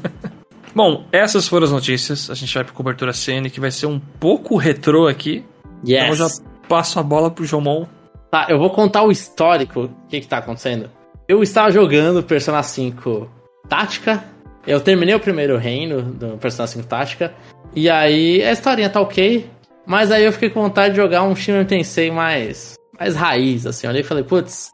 [0.76, 2.30] Bom, essas foram as notícias.
[2.30, 5.46] A gente vai pra cobertura CN, que vai ser um pouco retrô aqui.
[5.86, 6.04] Yes.
[6.04, 6.28] Então eu já
[6.68, 7.86] passo a bola pro Jomon.
[8.30, 9.84] Tá, eu vou contar o histórico.
[9.84, 10.90] O que que tá acontecendo?
[11.28, 13.40] Eu estava jogando Persona 5
[13.72, 14.22] Tática.
[14.68, 17.34] Eu terminei o primeiro reino do Persona 5 Tática.
[17.74, 19.50] E aí a historinha tá ok.
[19.86, 23.88] Mas aí eu fiquei com vontade de jogar um Shin Tensei mais, mais raiz, assim.
[23.88, 24.72] Eu olhei e falei, putz.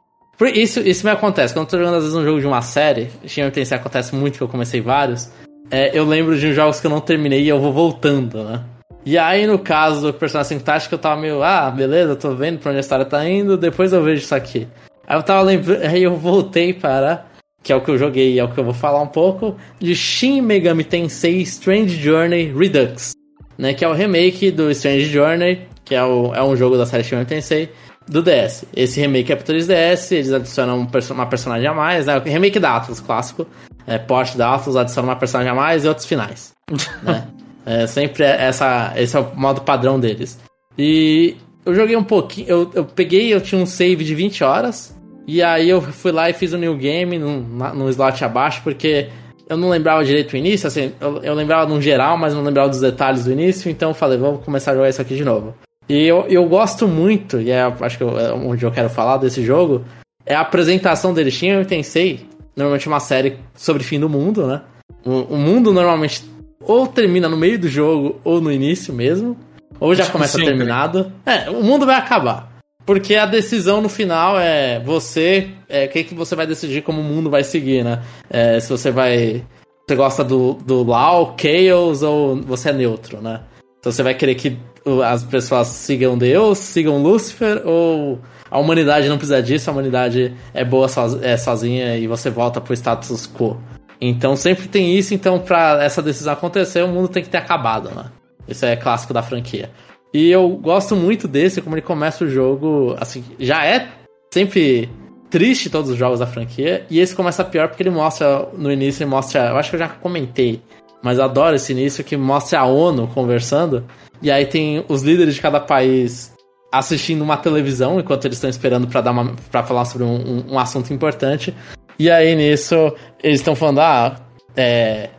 [0.52, 1.54] Isso, isso me acontece.
[1.54, 4.38] Quando eu tô jogando às vezes um jogo de uma série, Shin Tensei acontece muito,
[4.38, 5.30] que eu comecei vários.
[5.70, 8.64] É, eu lembro de jogos que eu não terminei e eu vou voltando, né?
[9.06, 12.58] E aí, no caso do Persona 5 Tática, eu tava meio, ah, beleza, tô vendo
[12.58, 14.68] pra onde a história tá indo, depois eu vejo isso aqui.
[15.08, 17.26] Aí eu tava lembrando, aí eu voltei para
[17.68, 19.58] que é o que eu joguei e é o que eu vou falar um pouco,
[19.78, 23.12] de Shin Megami Tensei Strange Journey Redux,
[23.58, 26.86] né, que é o remake do Strange Journey, que é, o, é um jogo da
[26.86, 27.70] série Shin Megami Tensei,
[28.08, 28.64] do DS.
[28.74, 32.58] Esse remake é pro 3DS, eles adicionam um uma personagem a mais, né, o remake
[32.58, 33.46] da Atlas clássico,
[33.86, 36.54] é, porte da Atlas, adiciona uma personagem a mais e outros finais,
[37.04, 37.28] né.
[37.66, 40.40] É, sempre é essa, esse é o modo padrão deles.
[40.78, 44.97] E eu joguei um pouquinho, eu, eu peguei, eu tinha um save de 20 horas,
[45.28, 47.42] e aí eu fui lá e fiz um new game num,
[47.76, 49.10] num slot abaixo, porque
[49.50, 52.70] eu não lembrava direito o início, assim, eu, eu lembrava no geral, mas não lembrava
[52.70, 55.54] dos detalhes do início, então eu falei, vamos começar a jogar isso aqui de novo.
[55.90, 59.18] E eu, eu gosto muito, e é, acho que eu, é onde eu quero falar
[59.18, 59.84] desse jogo,
[60.26, 61.32] é a apresentação dele.
[61.32, 64.62] Shin Tensei, normalmente uma série sobre fim do mundo, né?
[65.06, 66.24] O, o, mundo normalmente
[66.62, 69.38] ou termina no meio do jogo ou no início mesmo,
[69.80, 71.12] ou já começa terminado.
[71.26, 72.57] É, o mundo vai acabar.
[72.88, 75.50] Porque a decisão no final é você.
[75.68, 78.02] É o que, que você vai decidir como o mundo vai seguir, né?
[78.30, 79.44] É, se você vai.
[79.86, 83.42] Você gosta do, do Law, Chaos ou você é neutro, né?
[83.78, 84.58] Então você vai querer que
[85.06, 88.20] as pessoas sigam Deus, sigam Lúcifer, ou
[88.50, 90.88] a humanidade não precisa disso, a humanidade é boa
[91.22, 93.62] é sozinha e você volta pro status quo.
[94.00, 97.90] Então sempre tem isso, então para essa decisão acontecer, o mundo tem que ter acabado,
[97.94, 98.06] né?
[98.48, 99.70] Isso é clássico da franquia.
[100.14, 103.88] E eu gosto muito desse, como ele começa o jogo, assim, já é
[104.34, 104.90] sempre
[105.30, 109.04] triste todos os jogos da franquia, e esse começa pior porque ele mostra, no início
[109.04, 110.62] ele mostra, eu acho que eu já comentei,
[111.04, 113.86] mas adoro esse início que mostra a ONU conversando,
[114.22, 116.34] e aí tem os líderes de cada país
[116.72, 120.54] assistindo uma televisão enquanto eles estão esperando para dar uma para falar sobre um, um,
[120.54, 121.54] um, assunto importante.
[121.98, 122.94] E aí nisso
[123.24, 124.16] eles estão falando ah,
[124.56, 125.10] é,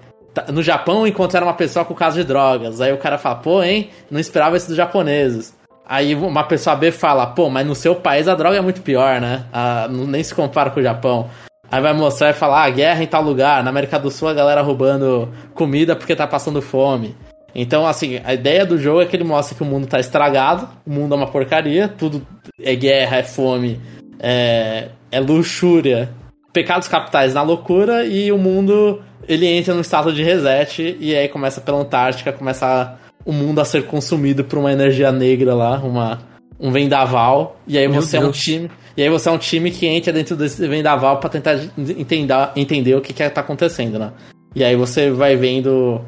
[0.53, 2.81] no Japão encontraram uma pessoa com caso de drogas.
[2.81, 5.57] Aí o cara fala, pô, hein, não esperava isso dos japoneses.
[5.87, 9.21] Aí uma pessoa B fala, pô, mas no seu país a droga é muito pior,
[9.21, 9.45] né?
[9.53, 11.31] Ah, nem se compara com o Japão.
[11.71, 14.35] Aí vai mostrar e falar, ah, guerra em tal lugar, na América do Sul a
[14.35, 17.15] galera roubando comida porque tá passando fome.
[17.55, 20.69] Então, assim, a ideia do jogo é que ele mostra que o mundo tá estragado,
[20.87, 22.27] o mundo é uma porcaria, tudo
[22.63, 23.81] é guerra, é fome,
[24.21, 26.11] é, é luxúria,
[26.53, 31.29] pecados capitais na loucura e o mundo ele entra num estado de reset e aí
[31.29, 36.19] começa pela Antártica, começa o mundo a ser consumido por uma energia negra lá, uma
[36.61, 38.39] um vendaval, e aí Meu você é um Deus.
[38.39, 42.35] time, e aí você é um time que entra dentro desse vendaval pra tentar entender,
[42.57, 44.13] entender o que que tá acontecendo, né?
[44.57, 46.01] E aí você vai vendo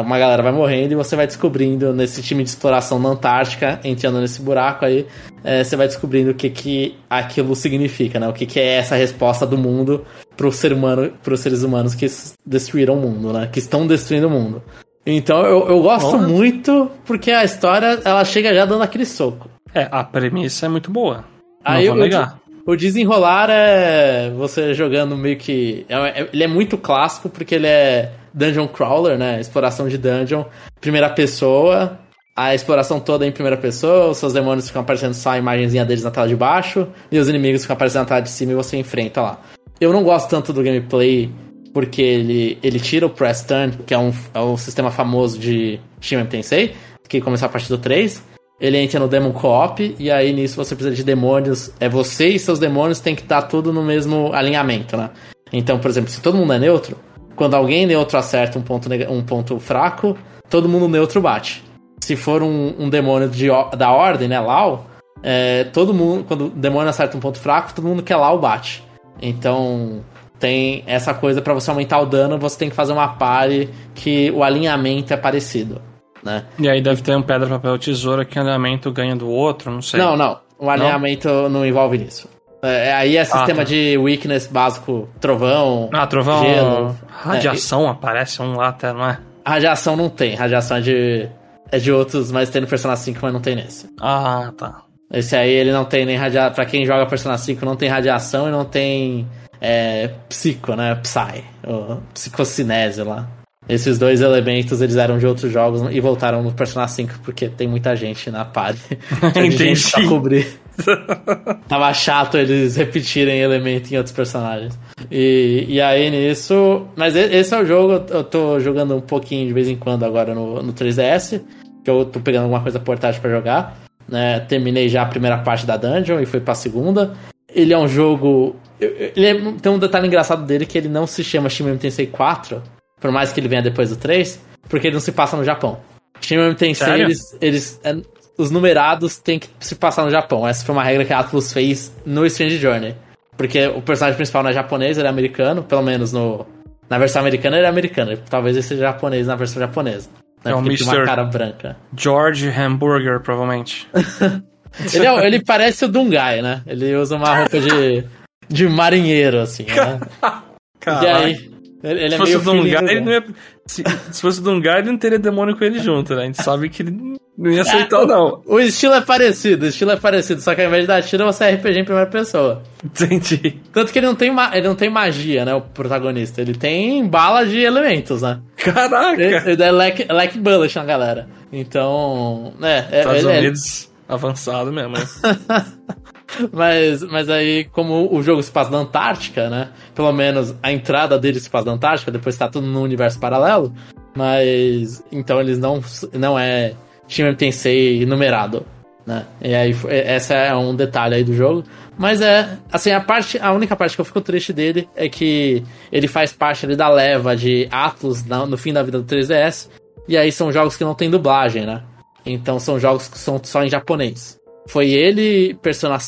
[0.00, 4.20] uma galera vai morrendo e você vai descobrindo nesse time de exploração na Antártica, entrando
[4.20, 5.06] nesse buraco aí,
[5.44, 8.28] é, você vai descobrindo o que que aquilo significa, né?
[8.28, 10.04] O que que é essa resposta do mundo
[10.36, 12.06] pro ser humano, pros seres humanos que
[12.44, 13.48] destruíram o mundo, né?
[13.52, 14.62] Que estão destruindo o mundo.
[15.06, 19.50] Então eu, eu gosto muito porque a história ela chega já dando aquele soco.
[19.74, 21.24] É, a premissa é muito boa.
[21.64, 22.38] Aí não vou negar.
[22.66, 25.84] O desenrolar é você jogando meio que.
[25.88, 29.38] é- é- ele é muito clássico porque ele é dungeon crawler, né?
[29.38, 30.44] Exploração de dungeon,
[30.80, 31.98] primeira pessoa.
[32.36, 35.84] A exploração toda é em primeira pessoa, os seus demônios ficam aparecendo só a imagenzinha
[35.84, 38.54] deles na tela de baixo, e os inimigos ficam aparecendo na tela de cima e
[38.56, 39.40] você enfrenta lá.
[39.84, 41.30] Eu não gosto tanto do gameplay
[41.74, 45.78] porque ele, ele tira o press turn, que é um, é um sistema famoso de
[46.00, 46.74] Shin Tensei,
[47.06, 48.22] que começou a partir do 3.
[48.58, 51.70] Ele entra no Demon Co-op, e aí nisso você precisa de demônios.
[51.78, 55.10] É você e seus demônios tem que estar tudo no mesmo alinhamento, né?
[55.52, 56.96] Então, por exemplo, se todo mundo é neutro,
[57.36, 60.16] quando alguém neutro acerta um ponto, um ponto fraco,
[60.48, 61.62] todo mundo neutro bate.
[62.00, 64.86] Se for um, um demônio de, da ordem, né, Lau,
[65.22, 68.38] é, todo mundo, quando o demônio acerta um ponto fraco, todo mundo que é Lau
[68.38, 68.82] bate.
[69.20, 70.02] Então,
[70.38, 74.30] tem essa coisa pra você aumentar o dano, você tem que fazer uma pare que
[74.32, 75.80] o alinhamento é parecido,
[76.22, 76.44] né?
[76.58, 80.00] E aí deve ter um pedra, papel, tesoura que alinhamento ganha do outro, não sei.
[80.00, 80.38] Não, não.
[80.58, 82.28] O alinhamento não, envolve nisso.
[82.62, 83.64] É, aí é sistema tá.
[83.64, 86.42] de weakness básico, trovão, Ah, trovão.
[86.42, 86.96] gelo.
[87.08, 89.18] Radiação aparece um lá até, não é?
[89.46, 90.34] Radiação não tem.
[90.34, 91.28] Radiação é de,
[91.70, 93.90] é de outros, mas tem no Persona 5, mas não tem nesse.
[94.00, 94.82] Ah, tá.
[95.12, 96.54] Esse aí ele não tem nem radiação.
[96.54, 99.26] Pra quem joga Persona 5, não tem radiação e não tem
[99.60, 100.94] é, psico, né?
[100.96, 101.44] Psy.
[101.66, 103.28] Ou psicocinese lá.
[103.66, 107.66] Esses dois elementos eles eram de outros jogos e voltaram no Persona 5 porque tem
[107.66, 108.98] muita gente na party.
[109.32, 110.46] Tem gente pra cobrir.
[111.66, 114.78] Tava chato eles repetirem elemento em outros personagens.
[115.10, 116.86] E, e aí nisso.
[116.94, 120.34] Mas esse é o jogo, eu tô jogando um pouquinho de vez em quando agora
[120.34, 121.40] no, no 3DS.
[121.82, 123.83] Que eu tô pegando alguma coisa portátil pra jogar.
[124.08, 124.40] Né?
[124.40, 127.14] Terminei já a primeira parte da dungeon e fui pra segunda.
[127.48, 128.56] Ele é um jogo.
[128.80, 132.06] Ele é- tem um detalhe engraçado dele que ele não se chama Shin Megami Tensei
[132.06, 132.62] 4,
[133.00, 135.78] por mais que ele venha depois do 3, porque ele não se passa no Japão.
[136.20, 137.96] Shin Megami Tensei, eles, eles, é,
[138.36, 140.46] os numerados têm que se passar no Japão.
[140.46, 142.94] Essa foi uma regra que a Atlus fez no Strange Journey.
[143.36, 146.46] Porque o personagem principal não é japonês, ele é americano, pelo menos no,
[146.88, 148.16] na versão americana ele é americano.
[148.28, 150.08] Talvez ele seja japonês na versão japonesa.
[150.44, 150.50] Né?
[150.52, 151.04] É o tem uma Mr.
[151.04, 151.76] cara branca.
[151.96, 153.88] George Hamburger, provavelmente.
[154.92, 156.60] Ele, é- ele parece o Dungai, né?
[156.66, 158.04] Ele usa uma roupa de,
[158.48, 160.00] de marinheiro, assim, né?
[160.76, 161.16] E Caraca.
[161.18, 161.50] aí,
[161.82, 163.24] ele, ele Se é fosse meio filhinho ele não ia.
[163.66, 166.22] Se, se fosse o Dungar, ele não teria demônio com ele junto, né?
[166.22, 168.42] A gente sabe que ele não ia aceitar, não.
[168.46, 171.24] O estilo é parecido, o estilo é parecido, só que ao invés de dar tiro,
[171.24, 172.62] você é RPG em primeira pessoa.
[172.84, 173.58] Entendi.
[173.72, 176.42] Tanto que ele não tem, ele não tem magia, né, o protagonista.
[176.42, 178.40] Ele tem bala de elementos, né?
[178.56, 179.20] Caraca!
[179.22, 181.28] Ele, ele dá leque, leque bullet na galera.
[181.50, 185.04] Então, né, é, Estados ele é- Unidos avançado mesmo, né?
[186.52, 189.70] mas, mas aí, como o jogo se passa na Antártica, né?
[189.94, 193.72] Pelo menos a entrada dele se passa na Antártica, depois tá tudo no universo paralelo.
[194.16, 195.02] Mas.
[195.10, 196.74] Então eles não, não é
[197.08, 198.64] Megami Tensei numerado,
[199.06, 199.26] né?
[199.40, 201.64] E aí, essa é um detalhe aí do jogo.
[201.96, 202.58] Mas é.
[202.72, 203.38] Assim, a parte.
[203.38, 205.62] A única parte que eu fico triste dele é que
[205.92, 209.68] ele faz parte ali da leva de Atlus no fim da vida do 3DS.
[210.06, 211.82] E aí são jogos que não tem dublagem, né?
[212.26, 214.38] Então são jogos que são só em japonês.
[214.68, 215.98] Foi ele, Persona,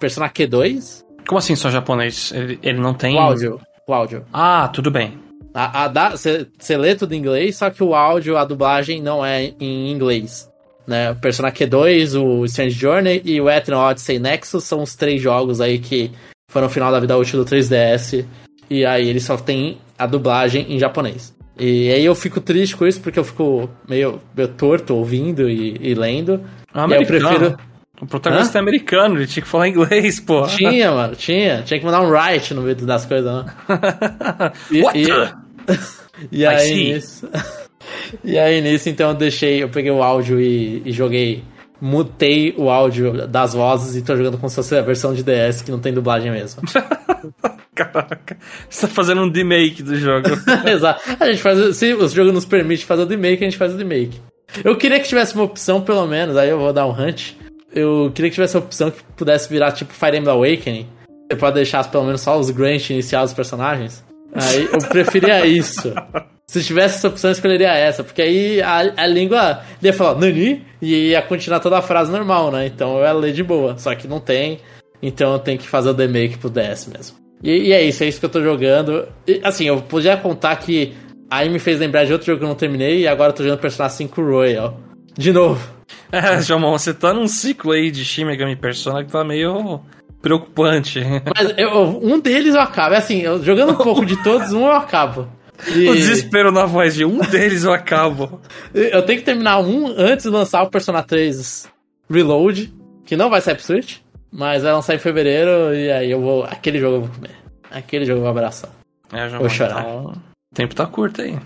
[0.00, 2.32] Persona Q2, Como assim só japonês?
[2.34, 3.14] Ele, ele não tem.
[3.16, 3.60] o áudio.
[3.86, 4.24] O áudio.
[4.32, 5.18] Ah, tudo bem.
[6.58, 10.48] Você lê tudo em inglês, só que o áudio, a dublagem não é em inglês.
[10.86, 11.10] Né?
[11.10, 15.60] O Persona Q2, o Strange Journey e o Ethereum Odyssey Nexus são os três jogos
[15.60, 16.10] aí que
[16.50, 18.24] foram no final da vida útil do 3DS.
[18.70, 21.34] E aí eles só tem a dublagem em japonês.
[21.58, 25.76] E aí eu fico triste com isso, porque eu fico meio, meio torto ouvindo e,
[25.80, 26.42] e lendo.
[26.72, 27.58] Ah, E eu prefiro.
[28.00, 30.46] O protagonista é americano, ele tinha que falar inglês, pô.
[30.46, 31.62] Tinha, mano, tinha.
[31.62, 33.44] Tinha que mandar um write no meio das coisas, né?
[34.70, 35.34] E, What e- the-
[36.30, 37.28] e aí nisso.
[38.24, 41.42] E aí nisso, então eu deixei, eu peguei o áudio e, e joguei.
[41.80, 45.62] Mutei o áudio das vozes e tô jogando como se fosse a versão de DS
[45.62, 46.60] que não tem dublagem mesmo.
[47.74, 48.36] Caraca,
[48.68, 50.28] você tá fazendo um remake do jogo.
[50.68, 51.00] Exato.
[51.20, 51.76] A gente faz.
[51.76, 54.20] Se o jogo nos permite fazer o remake, a gente faz o remake.
[54.64, 57.34] Eu queria que tivesse uma opção, pelo menos, aí eu vou dar um hunt.
[57.72, 60.86] Eu queria que tivesse uma opção que pudesse virar tipo Fire Emblem Awakening.
[61.30, 64.02] Você pode deixar pelo menos só os Grant iniciar os personagens.
[64.32, 65.92] Aí eu preferia isso.
[66.46, 70.64] Se tivesse essa opção, eu escolheria essa, porque aí a, a língua ia falar Nani
[70.80, 72.66] e ia continuar toda a frase normal, né?
[72.66, 73.76] Então eu ia ler de boa.
[73.76, 74.60] Só que não tem,
[75.02, 77.18] então eu tenho que fazer o demake pro DS mesmo.
[77.42, 79.06] E, e, é isso, é isso que eu tô jogando.
[79.26, 80.94] E, assim, eu podia contar que
[81.30, 83.42] aí me fez lembrar de outro jogo que eu não terminei e agora eu tô
[83.42, 84.80] jogando Persona 5 Royal.
[85.16, 85.77] De novo.
[86.10, 89.80] É, Jamon, você tá num ciclo aí de Shin Megami Persona que tá meio
[90.22, 91.00] preocupante.
[91.36, 92.94] Mas eu, um deles eu acabo.
[92.94, 95.28] É assim, eu, jogando um pouco de todos, um eu acabo.
[95.66, 95.88] E...
[95.88, 98.40] O desespero na voz de um deles eu acabo.
[98.72, 101.68] Eu tenho que terminar um antes de lançar o Persona 3
[102.08, 102.72] Reload,
[103.04, 103.96] que não vai sair pro Switch,
[104.30, 106.44] mas vai lançar em fevereiro e aí eu vou.
[106.44, 107.34] Aquele jogo eu vou comer.
[107.70, 108.70] Aquele jogo eu vou abraçar.
[109.12, 109.80] É, vou chorar.
[109.80, 110.12] Então,
[110.52, 111.36] o tempo tá curto aí.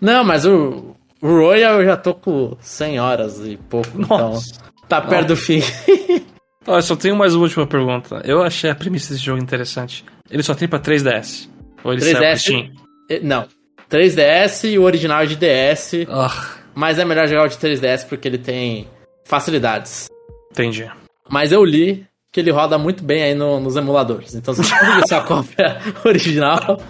[0.00, 4.54] Não, mas o Royal eu já tô com 100 horas e pouco, então Nossa.
[4.54, 5.34] então tá perto Nossa.
[5.34, 5.62] do fim.
[6.66, 8.22] Olha, só tenho mais uma última pergunta.
[8.24, 10.04] Eu achei a premissa desse jogo interessante.
[10.30, 11.48] Ele só tem pra 3DS?
[11.82, 12.38] Ou ele 3DS?
[12.38, 12.70] Steam?
[13.22, 13.46] Não.
[13.90, 16.06] 3DS e o original é de DS.
[16.08, 16.58] Oh.
[16.74, 18.88] Mas é melhor jogar o de 3DS porque ele tem
[19.24, 20.08] facilidades.
[20.50, 20.88] Entendi.
[21.28, 24.34] Mas eu li que ele roda muito bem aí no, nos emuladores.
[24.34, 26.80] Então você pode sua cópia original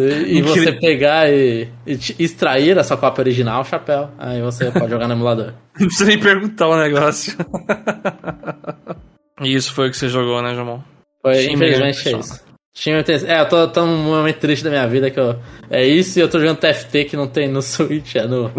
[0.00, 4.10] e você pegar e, e, extrair a sua cópia original, chapéu.
[4.18, 5.54] Aí você pode jogar no emulador.
[5.78, 7.36] Não precisa nem perguntar o negócio.
[9.42, 10.80] e isso foi o que você jogou, né, Jamon?
[11.22, 12.50] Foi, infelizmente é isso.
[12.72, 15.38] Tinha, é, eu tô, tô num momento triste da minha vida que eu.
[15.68, 18.50] É isso e eu tô jogando TFT que não tem no Switch, é no.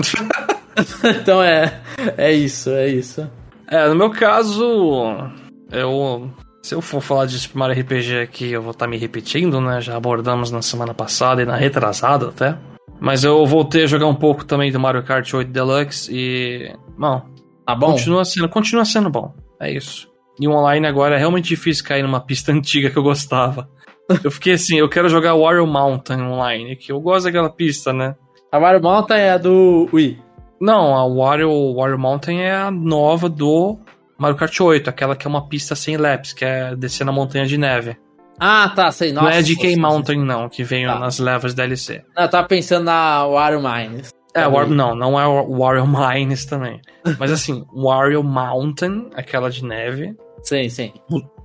[1.22, 1.82] então é.
[2.18, 3.30] É isso, é isso.
[3.68, 5.32] É, no meu caso,
[5.72, 6.30] eu.
[6.62, 9.60] Se eu for falar de Super Mario RPG aqui, eu vou estar tá me repetindo,
[9.60, 9.82] né?
[9.82, 12.58] Já abordamos na semana passada e na retrasada até.
[13.00, 16.72] Mas eu voltei a jogar um pouco também do Mario Kart 8 Deluxe e.
[16.98, 17.22] Bom.
[17.66, 17.92] Tá bom?
[17.94, 19.34] Continua sendo, continua sendo bom.
[19.60, 20.08] É isso.
[20.40, 23.68] E o online agora é realmente difícil cair numa pista antiga que eu gostava.
[24.24, 28.16] Eu fiquei assim, eu quero jogar Wario Mountain online, que eu gosto daquela pista, né?
[28.52, 30.22] A Wario Mountain é a do Wii.
[30.60, 33.80] Não, a Wario, Wario Mountain é a nova do
[34.22, 37.44] Mario Kart 8, aquela que é uma pista sem laps, que é descer na montanha
[37.44, 37.98] de neve.
[38.40, 39.12] Ah, tá, sei.
[39.12, 41.00] Nossa, não é DK Mountain, não, que veio tá.
[41.00, 42.04] nas levas DLC.
[42.16, 44.12] Não, eu tava pensando na Wario Mines.
[44.36, 46.80] É, War, não, não é Wario Mines também.
[47.18, 50.16] Mas assim, Wario Mountain, aquela de neve.
[50.44, 50.94] Sim, sim.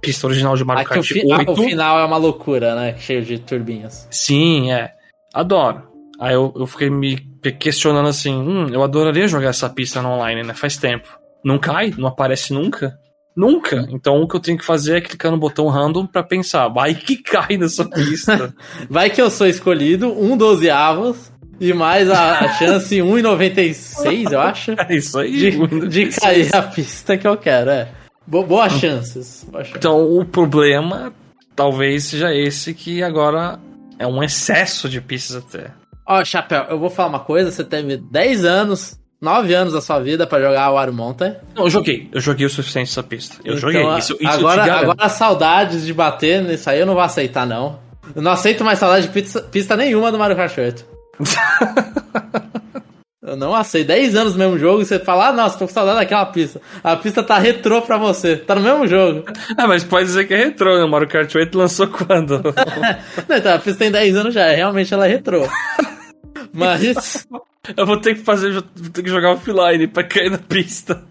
[0.02, 1.50] Pista original de Mario Aqui Kart o fi 8.
[1.50, 2.94] o final é uma loucura, né?
[2.98, 4.06] Cheio de turbinhas.
[4.10, 4.92] Sim, é.
[5.32, 5.82] Adoro.
[6.20, 7.16] Aí eu, eu fiquei me
[7.58, 10.52] questionando assim, hum, eu adoraria jogar essa pista no online, né?
[10.52, 11.08] Faz tempo.
[11.46, 11.94] Não cai?
[11.96, 12.98] Não aparece nunca?
[13.36, 13.86] Nunca.
[13.90, 16.92] Então o que eu tenho que fazer é clicar no botão random para pensar, vai
[16.92, 18.52] que cai nessa pista.
[18.90, 21.30] vai que eu sou escolhido, um dozeavos,
[21.60, 24.72] e mais a, a chance 1,96, eu acho.
[24.88, 25.52] É isso aí.
[25.52, 27.88] De, de cair a pista que eu quero, é.
[28.26, 29.46] Boas chances.
[29.48, 29.78] Boa chance.
[29.78, 31.14] Então o problema
[31.54, 33.60] talvez seja esse que agora
[34.00, 35.70] é um excesso de pistas até.
[36.08, 39.80] Ó, oh, Chapéu, eu vou falar uma coisa, você teve 10 anos, 9 anos da
[39.80, 41.34] sua vida para jogar o Wario Mountain.
[41.54, 43.36] Não, eu joguei, eu joguei o suficiente essa pista.
[43.44, 47.02] Eu então, joguei, isso, isso agora, agora saudades de bater nisso aí eu não vou
[47.02, 47.78] aceitar não.
[48.14, 50.84] Eu não aceito mais saudade de pista, pista nenhuma do Mario Kart 8.
[53.26, 53.88] Eu não aceito.
[53.88, 56.60] 10 anos no mesmo jogo e você fala, ah, nossa, tô com saudade daquela pista.
[56.84, 58.36] A pista tá retrô pra você.
[58.36, 59.24] Tá no mesmo jogo.
[59.58, 60.84] Ah, mas pode dizer que é retrô, né?
[60.84, 62.42] O Mario Kart 8 lançou quando?
[63.26, 64.50] não, então, a pista tem 10 anos já.
[64.50, 65.48] Realmente ela é retrô.
[66.52, 67.26] Mas...
[67.76, 71.04] Eu vou ter que fazer, vou ter que jogar offline pra cair na pista.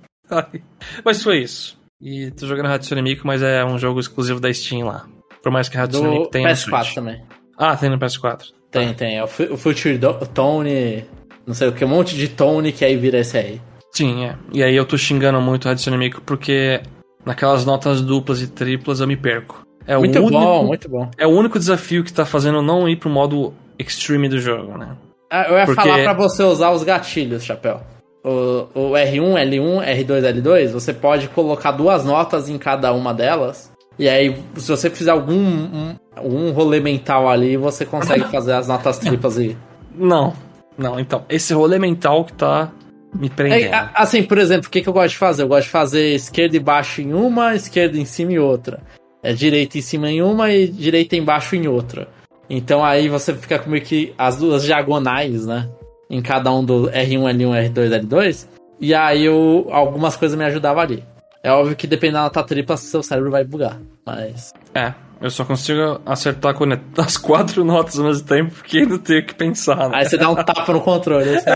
[1.04, 1.78] Mas foi isso.
[2.02, 5.06] E tô jogando Hatsune Miku, mas é um jogo exclusivo da Steam lá.
[5.44, 7.22] Por mais que Hatsune Miku tenha PS4 também.
[7.58, 8.54] Ah, tem no PS4.
[8.72, 8.94] Tem, tá.
[8.94, 9.18] tem.
[9.18, 10.00] É o Future
[10.34, 11.06] Tone
[11.46, 13.62] não sei o que, um monte de tone que aí vira esse aí.
[13.94, 14.36] Sim, é.
[14.52, 16.82] E aí eu tô xingando muito o Hatsune Miku porque
[17.26, 19.64] naquelas notas duplas e triplas eu me perco.
[19.88, 21.10] É muito único, bom, muito bom.
[21.18, 24.98] É o único desafio que tá fazendo não ir pro modo extreme do jogo, né?
[25.36, 25.82] Ah, eu ia porque...
[25.82, 27.82] falar pra você usar os gatilhos, Chapéu.
[28.24, 33.70] O, o R1, L1, R2, L2, você pode colocar duas notas em cada uma delas.
[34.00, 38.68] E aí, se você fizer algum um, um rolê mental ali, você consegue fazer as
[38.68, 39.58] notas triplas aí.
[39.94, 40.34] Não,
[40.78, 42.72] não, então, esse rolê mental que tá
[43.14, 43.74] me prendendo.
[43.74, 45.44] É, assim, por exemplo, o que, que eu gosto de fazer?
[45.44, 48.82] Eu gosto de fazer esquerda e baixo em uma, esquerda em cima em outra.
[49.22, 52.08] É direita em cima em uma e direita embaixo em outra.
[52.50, 55.70] Então aí você fica com meio que as duas diagonais, né?
[56.10, 58.48] Em cada um do R1, L1, R2, L2.
[58.80, 61.04] E aí eu, algumas coisas me ajudavam ali.
[61.42, 63.78] É óbvio que dependendo da tripla, seu cérebro vai bugar.
[64.06, 64.52] Mas.
[64.74, 66.56] É, Eu só consigo acertar
[66.98, 69.90] as quatro notas ao mesmo tempo porque ainda tenho que pensar.
[69.90, 69.98] Né?
[69.98, 71.36] Aí você dá um tapa no controle.
[71.36, 71.52] Assim.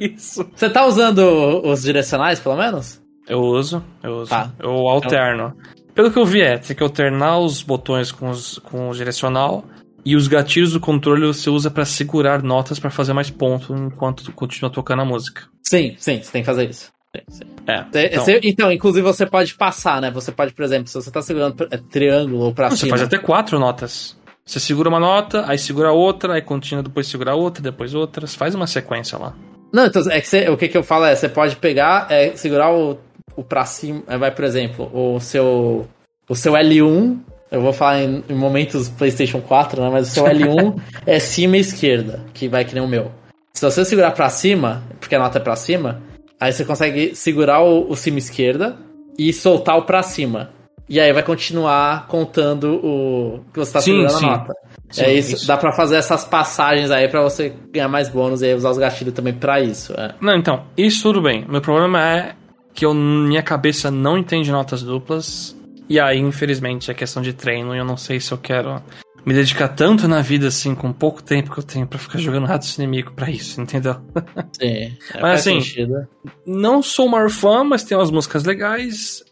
[0.00, 0.48] Isso.
[0.54, 1.20] Você tá usando
[1.64, 3.00] os direcionais, pelo menos?
[3.28, 4.30] Eu uso, eu uso.
[4.30, 4.50] Tá.
[4.58, 5.56] Eu alterno.
[5.94, 9.64] Pelo que eu vi, é, tem que alternar os botões com, os, com o direcional
[10.04, 14.32] e os gatilhos do controle você usa para segurar notas para fazer mais ponto enquanto
[14.32, 15.42] continua tocando a música.
[15.62, 16.90] Sim, sim, você tem que fazer isso.
[17.14, 17.44] Sim, sim.
[17.66, 18.24] É, então.
[18.24, 20.10] Você, então, inclusive você pode passar, né?
[20.10, 22.88] Você pode, por exemplo, se você tá segurando é, triângulo ou pra Não, cima.
[22.88, 24.16] Você faz até quatro notas.
[24.44, 28.34] Você segura uma nota, aí segura outra, aí continua, depois segura outra, depois outras.
[28.34, 29.34] Faz uma sequência lá.
[29.72, 32.34] Não, então, é que você, o que, que eu falo é, você pode pegar, é,
[32.36, 32.98] segurar o,
[33.36, 35.86] o pra cima, é, vai, por exemplo, o seu,
[36.28, 37.18] o seu L1,
[37.50, 41.56] eu vou falar em, em momentos PlayStation 4, né, mas o seu L1 é cima
[41.56, 43.10] e esquerda, que vai que nem o meu.
[43.52, 46.02] Se você segurar pra cima, porque a nota é pra cima,
[46.40, 48.76] aí você consegue segurar o, o cima esquerda
[49.18, 50.50] e soltar o pra cima.
[50.88, 54.26] E aí vai continuar contando o que você tá sim, segurando sim.
[54.26, 54.52] a nota.
[54.90, 58.42] Sim, é isso, isso, dá para fazer essas passagens aí para você ganhar mais bônus
[58.42, 59.94] e aí usar os gatilhos também para isso.
[59.94, 60.14] É.
[60.20, 61.46] Não, então, isso tudo bem.
[61.48, 62.34] Meu problema é
[62.74, 65.56] que eu, minha cabeça não entende notas duplas.
[65.88, 68.82] E aí, infelizmente, é questão de treino e eu não sei se eu quero
[69.24, 72.46] me dedicar tanto na vida assim, com pouco tempo que eu tenho para ficar jogando
[72.46, 73.96] ratos inimigo para isso, entendeu?
[74.58, 74.92] Sim.
[75.14, 76.06] É, mas assim, sentido.
[76.46, 79.22] não sou o maior fã, mas tem umas músicas legais.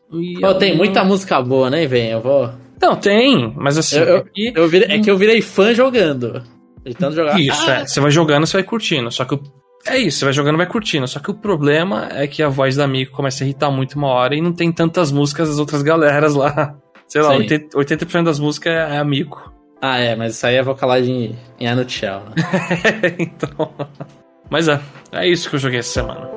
[0.40, 0.78] Pô, tem não...
[0.78, 2.10] muita música boa, né, vem?
[2.10, 2.52] Eu vou.
[2.80, 3.98] Não, tem, mas assim.
[3.98, 4.52] Eu, eu, aqui...
[4.54, 6.42] eu virei, é que eu virei fã jogando.
[6.84, 7.38] De tanto jogar.
[7.38, 7.80] Isso, ah.
[7.80, 7.86] é.
[7.86, 9.10] Você vai jogando, você vai curtindo.
[9.10, 9.42] Só que o...
[9.86, 11.06] é isso, você vai jogando vai curtindo.
[11.08, 14.08] Só que o problema é que a voz da amigo começa a irritar muito uma
[14.08, 16.76] hora e não tem tantas músicas das outras galeras lá.
[17.08, 19.52] Sei lá, 80%, 80 das músicas é amigo.
[19.82, 22.20] Ah, é, mas isso aí é vocalagem em A Nutshell.
[22.20, 22.34] Né?
[23.18, 23.72] então.
[24.48, 24.80] Mas é,
[25.12, 26.28] é isso que eu joguei essa semana.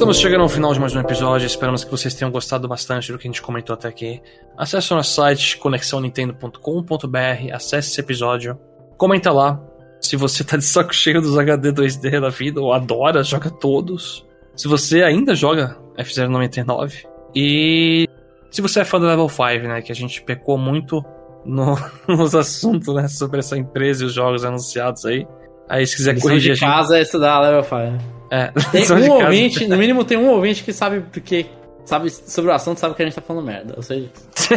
[0.00, 1.44] Estamos chegando ao final de mais um episódio.
[1.44, 4.22] Esperamos que vocês tenham gostado bastante do que a gente comentou até aqui.
[4.56, 8.58] Acesse o nosso site conexãonintendo.com.br, acesse esse episódio,
[8.96, 9.62] comenta lá
[10.00, 14.26] se você tá de saco cheio dos HD 2D da vida ou adora, joga todos.
[14.56, 17.04] Se você ainda joga F099
[17.36, 18.08] e
[18.50, 21.04] se você é fã do Level 5, né, que a gente pecou muito
[21.44, 21.76] no,
[22.08, 25.26] nos assuntos, né, sobre essa empresa e os jogos anunciados aí.
[25.68, 28.19] Aí se quiser corrigir de casa é estudar Level 5.
[28.30, 31.46] É, tem um ouvinte, no mínimo tem um ouvinte que sabe porque
[31.84, 33.74] sabe sobre o assunto, sabe que a gente tá falando merda.
[33.76, 34.54] Eu sei disso.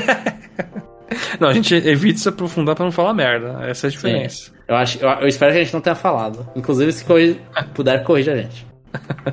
[1.39, 3.65] não, a gente evita se aprofundar pra não falar merda.
[3.67, 4.36] Essa é a diferença.
[4.36, 4.51] Sim.
[4.67, 6.47] Eu, acho, eu, eu, espero que a gente não tenha falado.
[6.55, 7.41] Inclusive, se corri,
[7.74, 8.65] puder, corrija a gente.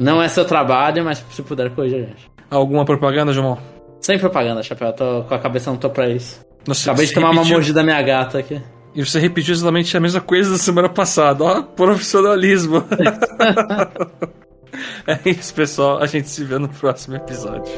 [0.00, 2.30] Não é seu trabalho, mas se puder, corrija a gente.
[2.50, 3.58] Alguma propaganda, João?
[4.00, 4.88] Sem propaganda, Chapéu.
[4.88, 6.40] Eu tô com a cabeça não tô pra isso.
[6.66, 7.44] Nossa, Acabei de tomar repetiu...
[7.44, 8.60] uma mordida da minha gata aqui.
[8.94, 11.44] E você repetiu exatamente a mesma coisa da semana passada.
[11.44, 12.84] Ó, profissionalismo.
[15.06, 16.02] é isso, pessoal.
[16.02, 17.72] A gente se vê no próximo episódio.